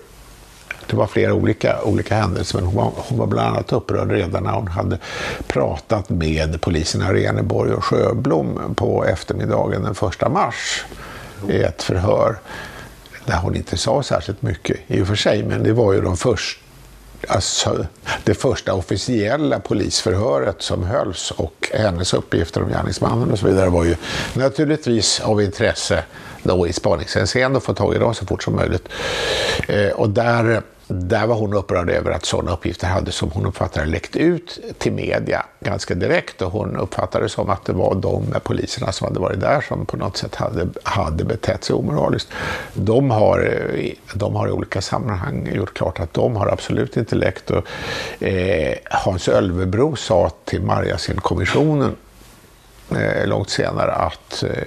[0.88, 4.44] det var flera olika, olika händelser, men hon var, hon var bland annat upprörd redan
[4.44, 4.98] när hon hade
[5.48, 10.86] pratat med poliserna i Reneborg och Sjöblom på eftermiddagen den första mars
[11.50, 12.36] i ett förhör
[13.26, 16.18] där hon inte sa särskilt mycket i och för sig, men det var ju de
[16.18, 16.63] första
[17.28, 17.86] alltså,
[18.24, 23.84] det första officiella polisförhöret som hölls och hennes uppgifter om gärningsmannen och så vidare var
[23.84, 23.96] ju
[24.34, 26.04] naturligtvis av intresse
[26.44, 28.90] då i spaningshänseende att få tag i dem så fort som möjligt.
[29.68, 33.86] Eh, och där där var hon upprörd över att sådana uppgifter hade, som hon uppfattade
[33.86, 36.42] läckt ut till media ganska direkt.
[36.42, 39.86] Och hon uppfattade det som att det var de poliserna som hade varit där som
[39.86, 42.30] på något sätt hade, hade betett sig omoraliskt.
[42.74, 47.16] De har, eh, de har i olika sammanhang gjort klart att de har absolut inte
[47.16, 47.52] läckt.
[47.52, 47.68] Och,
[48.24, 51.96] eh, Hans Ölvebro sa till Marjasin-kommissionen
[52.92, 54.64] eh, långt senare att eh,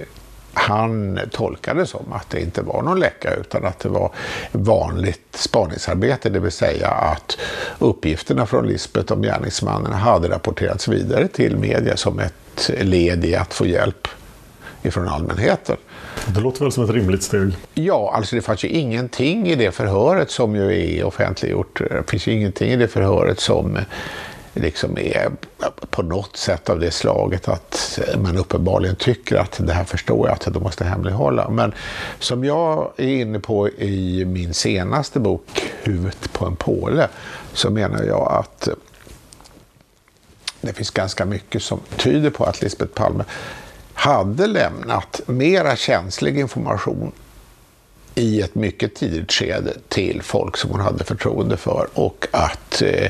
[0.57, 4.11] han tolkade som att det inte var någon läcka utan att det var
[4.51, 7.37] vanligt spaningsarbete, det vill säga att
[7.79, 13.53] uppgifterna från Lisbeth om gärningsmannen hade rapporterats vidare till media som ett led i att
[13.53, 14.07] få hjälp
[14.81, 15.77] ifrån allmänheten.
[16.27, 17.55] Det låter väl som ett rimligt steg?
[17.73, 21.79] Ja, alltså det fanns ju ingenting i det förhöret som ju är offentliggjort.
[21.79, 23.77] Det finns ju ingenting i det förhöret som
[24.57, 25.31] liksom är
[25.61, 29.83] eh, på något sätt av det slaget att eh, man uppenbarligen tycker att det här
[29.83, 31.49] förstår jag att de måste hemlighålla.
[31.49, 31.73] Men
[32.19, 37.07] som jag är inne på i min senaste bok Huvudet på en påle
[37.53, 38.73] så menar jag att eh,
[40.61, 43.23] det finns ganska mycket som tyder på att Lisbeth Palme
[43.93, 47.11] hade lämnat mera känslig information
[48.17, 53.09] i ett mycket tidigt skede till folk som hon hade förtroende för och att eh,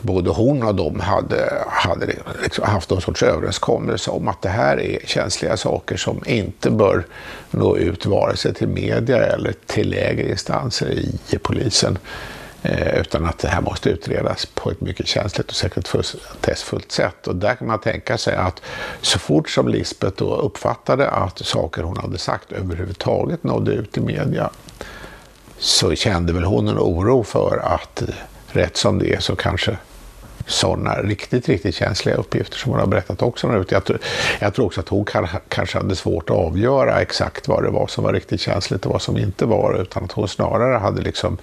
[0.00, 2.06] både hon och de hade, hade
[2.42, 7.04] liksom haft någon sorts överenskommelse om att det här är känsliga saker som inte bör
[7.50, 10.98] nå ut vare sig till media eller till lägre instanser
[11.30, 11.98] i polisen.
[12.66, 17.26] Eh, utan att det här måste utredas på ett mycket känsligt och sekretessfullt sätt.
[17.26, 18.62] Och där kan man tänka sig att
[19.00, 24.00] så fort som Lisbeth då uppfattade att saker hon hade sagt överhuvudtaget nådde ut i
[24.00, 24.50] media
[25.58, 28.08] så kände väl hon en oro för att eh,
[28.46, 29.78] rätt som det är så kanske
[30.46, 33.64] sådana riktigt, riktigt känsliga uppgifter som hon har berättat också.
[33.68, 33.82] Jag,
[34.40, 35.04] jag tror också att hon
[35.48, 39.02] kanske hade svårt att avgöra exakt vad det var som var riktigt känsligt och vad
[39.02, 41.38] som inte var, utan att hon snarare hade liksom,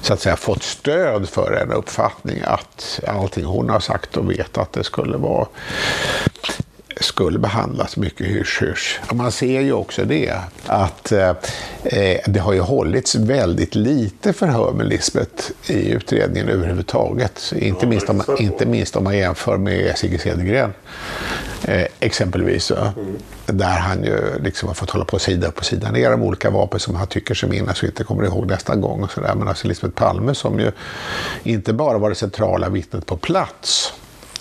[0.00, 4.58] så att säga, fått stöd för en uppfattning att allting hon har sagt och vet
[4.58, 5.46] att det skulle vara
[7.02, 9.00] skulle behandlas mycket hysch-hysch.
[9.12, 10.32] Man ser ju också det,
[10.66, 11.32] att eh,
[12.26, 17.52] det har ju hållits väldigt lite förhör med Lisbeth i utredningen överhuvudtaget.
[17.56, 20.72] Inte minst om, inte minst om man jämför med Sigge Cedergren,
[21.64, 22.70] eh, exempelvis.
[22.70, 22.92] Mm.
[23.46, 26.50] Där han ju liksom har fått hålla på sida upp och sida ner om olika
[26.50, 29.02] vapen som han tycker sig minnas och inte kommer ihåg nästa gång.
[29.02, 29.34] Och så där.
[29.34, 30.72] Men alltså Lisbeth Palme som ju
[31.42, 33.92] inte bara var det centrala vittnet på plats,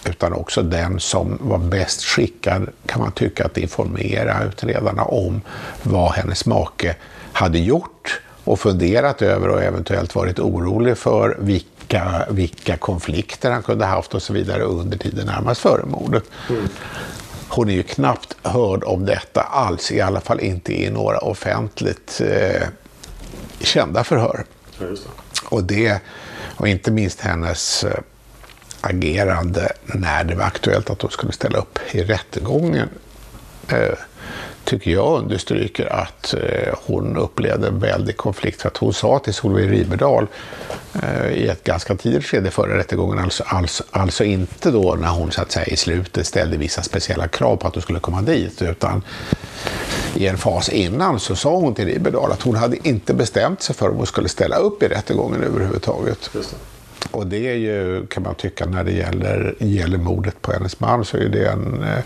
[0.06, 5.42] utan också den som var bäst skickad, kan man tycka, att informera utredarna om
[5.84, 6.96] vad hennes make
[7.34, 13.86] hade gjort och funderat över och eventuellt varit orolig för vilka, vilka konflikter han kunde
[13.86, 16.24] haft och så vidare under tiden närmast före mordet.
[16.50, 16.70] Mm.
[17.48, 22.22] Hon är ju knappt hörd om detta alls, i alla fall inte i några offentligt
[22.26, 22.68] eh,
[23.60, 24.46] kända förhör.
[24.80, 24.98] Ja, det.
[25.50, 26.02] Och det,
[26.56, 28.00] och inte minst hennes eh,
[28.82, 32.90] agerande när det var aktuellt att de skulle ställa upp i rättegången
[33.68, 33.98] eh,
[34.64, 38.62] tycker jag understryker att eh, hon upplevde en väldig konflikt.
[38.62, 40.28] För att hon sa till Solveig Riberdal
[41.04, 45.32] eh, i ett ganska tidigt skede före rättegången, alltså, alltså, alltså inte då när hon
[45.32, 48.62] så att säga i slutet ställde vissa speciella krav på att hon skulle komma dit,
[48.62, 49.04] utan
[50.16, 53.76] i en fas innan så sa hon till Riberdal att hon hade inte bestämt sig
[53.76, 56.30] för om hon skulle ställa upp i rättegången överhuvudtaget.
[57.12, 61.06] Och det är ju, kan man tycka, när det gäller, gäller mordet på hennes man
[61.06, 62.04] så är det en eh,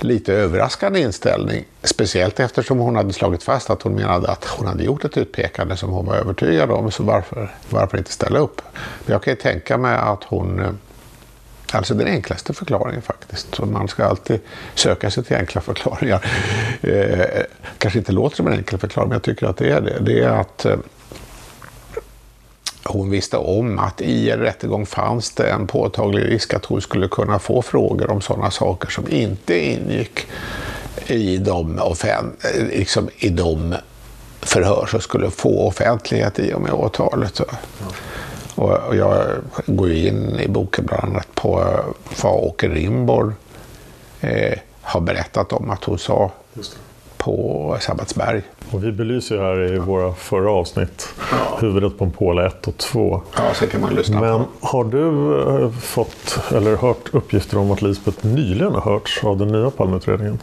[0.00, 1.64] lite överraskande inställning.
[1.82, 5.76] Speciellt eftersom hon hade slagit fast att hon menade att hon hade gjort ett utpekande
[5.76, 6.90] som hon var övertygad om.
[6.90, 8.62] Så varför, varför inte ställa upp?
[9.06, 10.70] Jag kan ju tänka mig att hon eh,
[11.72, 13.54] Alltså den enklaste förklaringen faktiskt.
[13.54, 14.40] Så man ska alltid
[14.74, 16.24] söka sig till enkla förklaringar.
[16.80, 17.42] Eh,
[17.78, 19.98] kanske inte låter som en enkel förklaring, men jag tycker att det är det.
[20.00, 20.76] Det är att eh,
[22.88, 27.08] hon visste om att i en rättegång fanns det en påtaglig risk att hon skulle
[27.08, 30.26] kunna få frågor om sådana saker som inte ingick
[31.06, 31.80] i de,
[32.72, 33.74] liksom i de
[34.40, 37.40] förhör som skulle få offentlighet i och med åtalet.
[38.54, 39.26] Och jag
[39.66, 41.80] går in i boken bland annat på
[42.22, 43.34] vad Åke Rimborg
[44.20, 46.30] eh, har berättat om att hon sa
[47.16, 48.42] på Sabbatsberg.
[48.70, 51.58] Och vi belyser här i våra förra avsnitt ja.
[51.60, 53.22] huvudet på en påle 1 och 2.
[53.36, 57.82] Ja, så kan man lyssna Men har du eh, fått eller hört uppgifter om att
[57.82, 60.38] Lisbeth nyligen har hörts av den nya Palmeutredningen?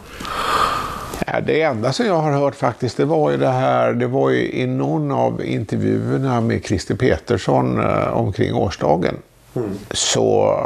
[1.26, 4.30] Ja, det enda som jag har hört faktiskt, det var ju det här, det var
[4.30, 9.14] ju i någon av intervjuerna med Christer Petersson eh, omkring årsdagen.
[9.54, 9.70] Mm.
[9.90, 10.58] Så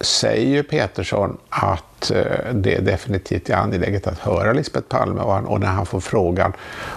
[0.00, 5.86] säger Petersson att eh, det definitivt är angeläget att höra Lisbeth Palme och, när han
[5.86, 6.52] får frågan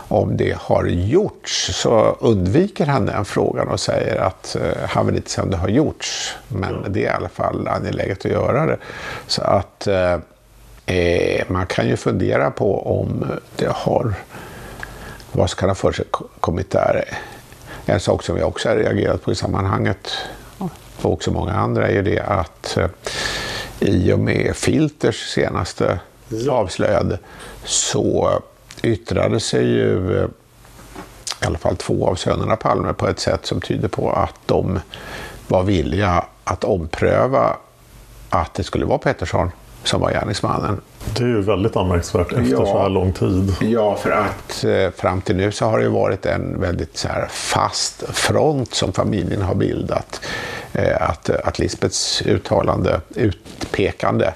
[0.08, 5.16] om det har gjorts så undviker han den frågan och säger att eh, han vill
[5.16, 8.66] inte säga om det har gjorts men det är i alla fall angeläget att göra
[8.66, 8.78] det.
[9.28, 10.18] Så att eh,
[10.86, 13.26] eh man kan ju fundera på om
[13.56, 14.14] det har
[15.32, 17.04] vad som kan ha förekommit där.
[17.86, 20.12] En sak som jag också har reagerat på i sammanhanget
[21.02, 22.90] och också många andra är ju det att eh,
[23.80, 26.54] i och med Filters senaste ja.
[26.54, 27.20] avslöjade
[27.64, 28.40] så
[28.84, 30.28] yttrade sig ju eh,
[31.42, 34.80] i alla fall två av sönerna Palme på ett sätt som tyder på att de
[35.48, 37.58] var villiga att ompröva
[38.30, 39.52] att det skulle vara Pettersson
[39.84, 40.82] som var gärningsmannen.
[41.18, 43.56] Det är ju väldigt anmärkningsvärt efter ja, så här lång tid.
[43.60, 47.28] Ja, för att eh, fram till nu så har det varit en väldigt så här,
[47.30, 50.22] fast front som familjen har bildat.
[50.74, 54.34] Eh, att, att Lisbets uttalande, utpekande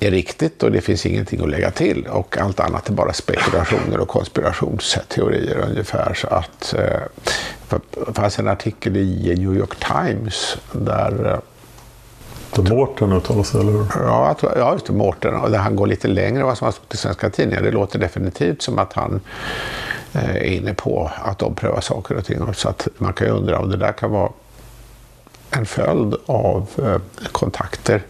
[0.00, 2.06] är riktigt och det finns ingenting att lägga till.
[2.06, 6.14] Och allt annat är bara spekulationer och konspirationsteorier ungefär.
[6.14, 11.38] Så att, eh, det fanns en artikel i New York Times där eh,
[12.62, 13.86] Mårten uttalar sig, eller hur?
[13.94, 15.34] Ja, ja just det, Mårten.
[15.34, 17.62] Och där han går lite längre än vad som har stått i Svenska Tidningar.
[17.62, 19.20] Det låter definitivt som att han
[20.12, 22.54] är inne på att ompröva saker och ting.
[22.54, 24.30] Så att man kan ju undra om det där kan vara
[25.56, 28.02] en följd av eh, kontakter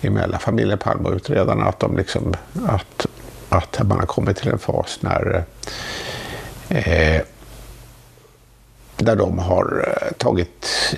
[0.00, 1.64] emellan familjen Palme och utredarna.
[1.64, 2.34] Att, de liksom,
[2.66, 3.06] att,
[3.48, 5.44] att man har kommit till en fas när
[6.68, 7.22] eh,
[8.96, 10.94] där de har eh, tagit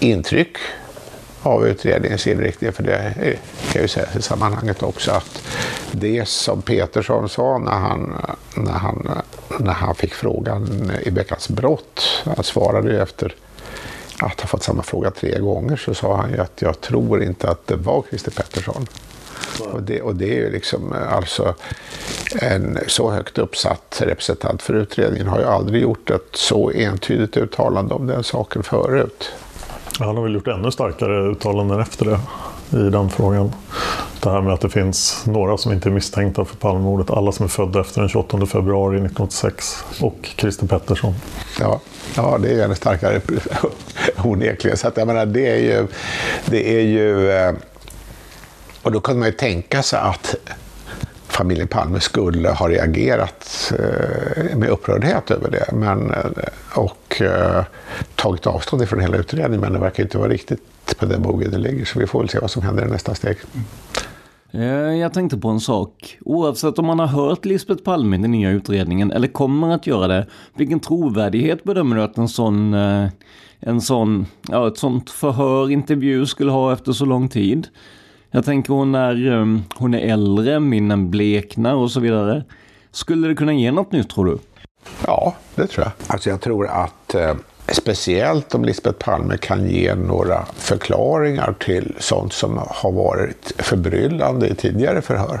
[0.00, 0.56] intryck
[1.42, 2.72] av utredningens inriktning.
[2.72, 3.14] För det
[3.72, 5.42] kan ju sägas i sammanhanget också att
[5.92, 8.14] det som Petersson sa när han,
[8.54, 9.22] när han,
[9.58, 13.34] när han fick frågan i veckans brott, han svarade ju efter
[14.20, 17.48] att ha fått samma fråga tre gånger så sa han ju att jag tror inte
[17.48, 18.86] att det var Christer Pettersson.
[19.72, 21.54] Och det, och det är ju liksom alltså
[22.34, 27.94] en så högt uppsatt representant för utredningen har ju aldrig gjort ett så entydigt uttalande
[27.94, 29.32] om den saken förut.
[29.98, 32.20] Han har väl gjort ännu starkare uttalanden efter det
[32.70, 33.52] i den frågan.
[34.20, 37.10] Det här med att det finns några som inte är misstänkta för Palmemordet.
[37.10, 41.14] Alla som är födda efter den 28 februari 1986 och Christer Pettersson.
[41.60, 41.80] Ja,
[42.16, 43.20] ja det är ju ännu starkare
[44.24, 44.76] onekligen.
[44.76, 45.86] Så att jag menar, det är ju...
[46.46, 47.52] Det är ju eh,
[48.82, 50.34] och då kunde man ju tänka sig att
[51.36, 56.30] familjen Palme skulle ha reagerat eh, med upprördhet över det men, eh,
[56.74, 57.64] och eh,
[58.14, 59.60] tagit avstånd ifrån hela utredningen.
[59.60, 60.60] Men det verkar inte vara riktigt
[60.98, 61.84] på den bogen det ligger.
[61.84, 63.36] Så vi får väl se vad som händer i nästa steg.
[65.00, 66.18] Jag tänkte på en sak.
[66.20, 70.06] Oavsett om man har hört Lisbeth Palme i den nya utredningen eller kommer att göra
[70.06, 72.74] det, vilken trovärdighet bedömer du att en sån,
[73.60, 77.68] en sån, ja, ett sånt förhör, intervju skulle ha efter så lång tid?
[78.36, 82.44] Jag tänker hon är, um, hon är äldre, minnen bleknar och så vidare.
[82.90, 84.38] Skulle det kunna ge något nytt tror du?
[85.06, 85.92] Ja, det tror jag.
[86.06, 87.34] Alltså jag tror att eh,
[87.68, 94.54] speciellt om Lisbeth Palme kan ge några förklaringar till sånt som har varit förbryllande i
[94.54, 95.40] tidigare förhör.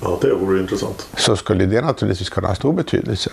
[0.00, 1.08] Ja, det vore intressant.
[1.16, 3.30] Så skulle det naturligtvis kunna ha stor betydelse.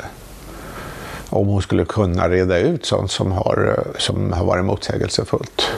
[1.29, 5.71] Om hon skulle kunna reda ut sånt som har, som har varit motsägelsefullt.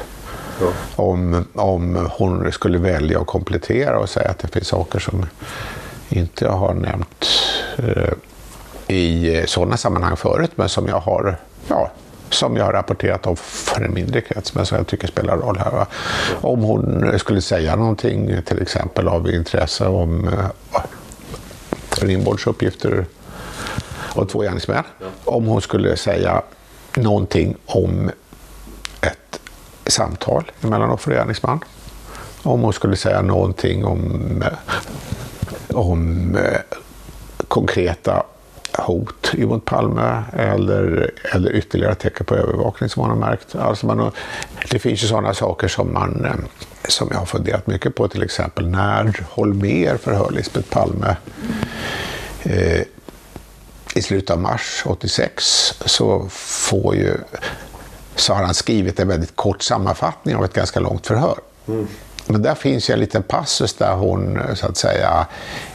[0.61, 0.71] Ja.
[0.95, 5.25] Om, om hon skulle välja att komplettera och säga att det finns saker som
[6.09, 7.25] inte jag har nämnt
[7.77, 8.13] eh,
[8.87, 11.37] i sådana sammanhang förut, men som jag har
[11.67, 11.91] ja,
[12.29, 15.57] som jag har rapporterat om för en mindre krets, men som jag tycker spelar roll
[15.57, 15.71] här.
[15.71, 15.87] Va?
[16.41, 20.81] Om hon skulle säga någonting, till exempel av intresse om äh,
[22.01, 23.05] Rimbords uppgifter
[24.15, 24.83] och två gärningsmän.
[24.99, 25.05] Ja.
[25.25, 26.41] Om hon skulle säga
[26.95, 28.11] någonting om
[29.01, 29.40] ett
[29.85, 31.59] samtal mellan offer och gärningsman.
[32.43, 36.77] Om hon skulle säga någonting om, eh, om eh,
[37.47, 38.23] konkreta
[38.77, 43.55] hot mot Palme eller, eller ytterligare tecken på övervakning som man har märkt.
[43.55, 44.11] Alltså man,
[44.69, 46.35] det finns ju sådana saker som, man, eh,
[46.87, 51.15] som jag har funderat mycket på, till exempel när Holmer förhör Lisbeth Palme
[52.43, 52.81] eh,
[53.95, 55.43] i slutet av mars 86
[55.85, 57.17] så, får ju,
[58.21, 61.35] så har han skrivit en väldigt kort sammanfattning av ett ganska långt förhör.
[61.67, 61.87] Mm.
[62.27, 65.27] Men där finns ju en liten passus där hon eh, så att säga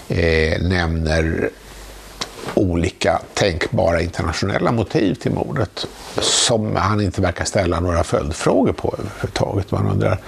[0.09, 1.51] eh, nämner
[2.55, 5.87] olika tänkbara internationella motiv till mordet
[6.21, 9.71] som han inte verkar ställa några följdfrågor på överhuvudtaget.
[9.71, 10.19] Man undrar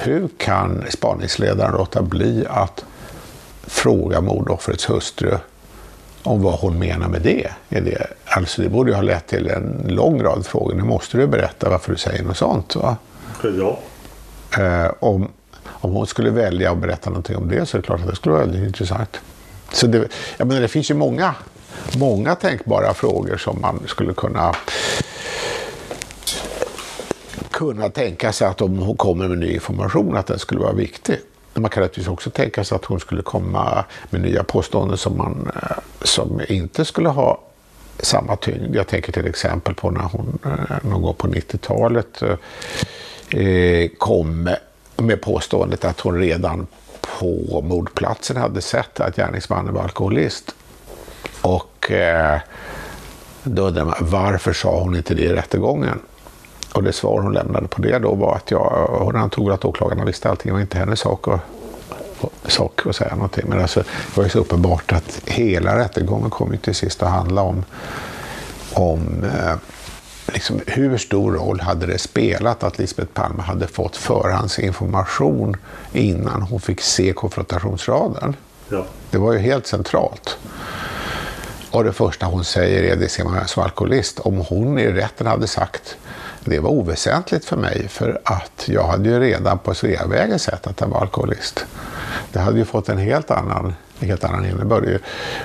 [0.00, 2.84] hur kan spaningsledaren låta bli att
[3.66, 5.38] fråga mordoffrets hustru
[6.22, 7.50] om vad hon menar med det.
[7.68, 10.74] Är det alltså det borde ju ha lett till en lång rad frågor.
[10.74, 12.76] Nu måste du berätta varför du säger något sånt.
[12.76, 12.96] Va?
[13.42, 13.78] Ja.
[14.58, 15.28] Eh, om,
[15.64, 18.16] om hon skulle välja att berätta någonting om det så är det klart att det
[18.16, 19.20] skulle vara väldigt intressant.
[19.72, 21.34] Så det, jag menar, det finns ju många
[21.96, 24.54] många tänkbara frågor som man skulle kunna
[27.50, 31.16] kunna tänka sig att om hon kommer med ny information att den skulle vara viktig.
[31.54, 35.50] Man kan naturligtvis också tänka sig att hon skulle komma med nya påståenden som, man,
[35.54, 37.40] eh, som inte skulle ha
[37.98, 38.76] samma tyngd.
[38.76, 44.50] Jag tänker till exempel på när hon eh, någon gång på 90-talet eh, eh, kom
[44.96, 46.66] med påståendet att hon redan
[47.18, 50.54] på mordplatsen hade sett att gärningsmannen var alkoholist.
[51.42, 52.40] Och eh,
[53.42, 56.00] då undrar man, varför sa hon inte det i rättegången?
[56.72, 60.04] Och det svar hon lämnade på det då var att jag, hon antog att åklagarna
[60.04, 61.40] visste allting, det var inte hennes sak att,
[62.52, 63.44] sak att säga någonting.
[63.48, 67.10] Men alltså, det var ju så uppenbart att hela rättegången kom ju till sist att
[67.10, 67.64] handla om,
[68.72, 69.54] om eh,
[70.32, 75.56] liksom, hur stor roll hade det spelat att Lisbeth Palme hade fått förhandsinformation
[75.92, 78.36] innan hon fick se konfrontationsraden.
[78.68, 78.84] Ja.
[79.10, 80.38] Det var ju helt centralt.
[81.70, 84.20] Och det första hon säger är det ser man som alkoholist.
[84.20, 85.96] Om hon i rätten hade sagt
[86.44, 90.80] det var oväsentligt för mig för att jag hade ju redan på Sveavägen sett att
[90.80, 91.66] han var alkoholist.
[92.32, 95.00] Det hade ju fått en helt annan, helt annan innebörd.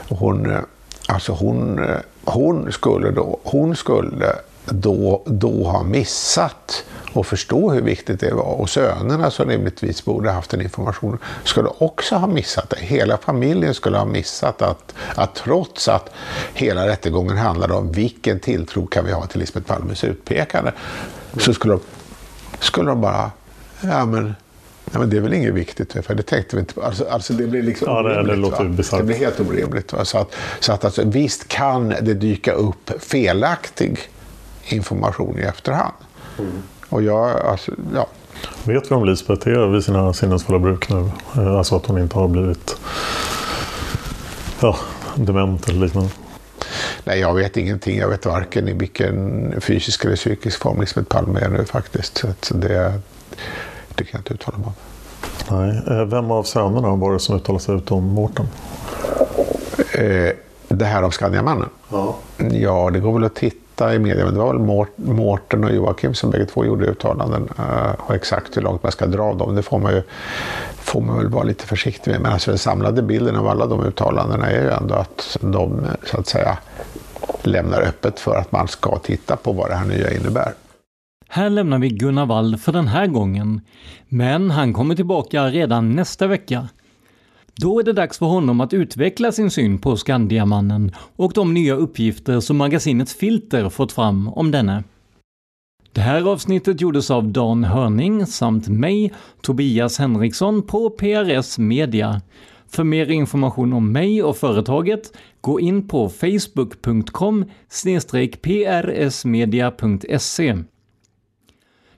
[0.10, 0.60] Hon, eh,
[1.08, 1.96] alltså hon, eh,
[2.26, 4.36] hon skulle då, hon skulle
[4.72, 8.44] då, då ha missat och förstå hur viktigt det var.
[8.44, 12.80] Och sönerna som rimligtvis borde haft den informationen skulle också ha missat det.
[12.80, 16.10] Hela familjen skulle ha missat att, att trots att
[16.54, 20.72] hela rättegången handlade om vilken tilltro kan vi ha till Lisbeth Palmes utpekande,
[21.40, 21.80] så skulle de,
[22.60, 23.32] skulle de bara,
[23.82, 24.36] ja men
[24.92, 26.82] Ja, men det är väl inget viktigt, för det tänkte vi inte på.
[26.82, 29.94] Alltså, alltså det blir liksom ja, det, det låter Det blir helt orimligt.
[29.94, 30.06] Va?
[30.06, 34.10] Så att, så att alltså, visst kan det dyka upp felaktig
[34.70, 35.94] information i efterhand.
[36.40, 36.64] Mm.
[36.90, 38.08] Och jag, alltså, ja.
[38.64, 41.10] Vet vi om Lisbeth är vid sina sinnesfulla bruk nu?
[41.36, 42.76] Eh, alltså att hon inte har blivit
[44.60, 44.78] ja,
[45.16, 46.10] dement eller liknande?
[47.04, 47.98] Nej, jag vet ingenting.
[47.98, 52.26] Jag vet varken i vilken fysisk eller psykisk form Lisbeth Palme är nu faktiskt.
[52.42, 53.02] Så det,
[53.96, 54.74] det kan jag inte uttala mig om.
[55.50, 55.82] Nej.
[55.88, 58.48] Eh, vem av sönerna var det som uttalade sig ut om Mårten?
[59.94, 60.32] Eh,
[60.68, 61.70] det här om Skandiamannen?
[61.90, 62.16] Ja.
[62.52, 65.72] ja, det går väl att titta hitta i media, men det var väl Mårten och
[65.72, 67.50] Joakim som bägge två gjorde uttalanden.
[67.60, 70.04] Eh, och exakt hur långt man ska dra dem, det får man ju
[70.76, 72.22] får man väl vara lite försiktig med.
[72.22, 76.18] Men alltså den samlade bilden av alla de uttalandena är ju ändå att de så
[76.20, 76.58] att säga
[77.44, 80.54] lämnar öppet för att man ska titta på vad det här nya innebär.
[81.30, 83.62] Här lämnar vi Gunnar Wall för den här gången.
[84.10, 86.68] Men han kommer tillbaka redan nästa vecka
[87.58, 91.76] då är det dags för honom att utveckla sin syn på Skandiamannen och de nya
[91.76, 94.84] uppgifter som magasinets Filter fått fram om denne.
[95.94, 102.22] Det här avsnittet gjordes av Dan Hörning samt mig, Tobias Henriksson på PRS Media.
[102.68, 107.46] För mer information om mig och företaget, gå in på facebook.com
[109.04, 110.56] prsmedia.se.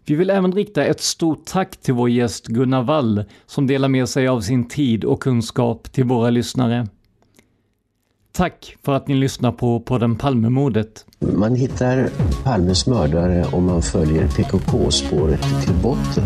[0.09, 4.09] Vi vill även rikta ett stort tack till vår gäst Gunnar Wall som delar med
[4.09, 6.87] sig av sin tid och kunskap till våra lyssnare.
[8.31, 11.05] Tack för att ni lyssnar på podden Palmemordet.
[11.19, 12.09] Man hittar
[12.43, 16.23] Palmes mördare om man följer PKK-spåret till botten.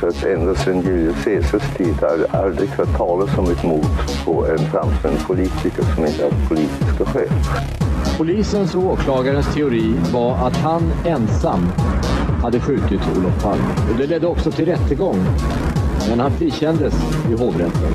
[0.00, 4.24] För att ända sedan Julius Caesars tid har det aldrig hört talas om ett mord
[4.24, 7.28] på en framstående politiker som inte haft politiska skäl.
[8.18, 11.60] Polisens och åklagarens teori var att han ensam
[12.42, 13.64] hade skjutit Olof Palme.
[13.90, 15.24] Och det ledde också till rättegång.
[16.08, 16.94] Men han frikändes
[17.30, 17.94] i hovrätten.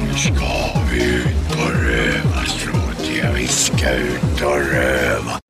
[0.00, 0.46] Nu ska
[0.92, 3.10] vi ut på rövarstråt.
[3.36, 5.49] Vi ska ut och röva.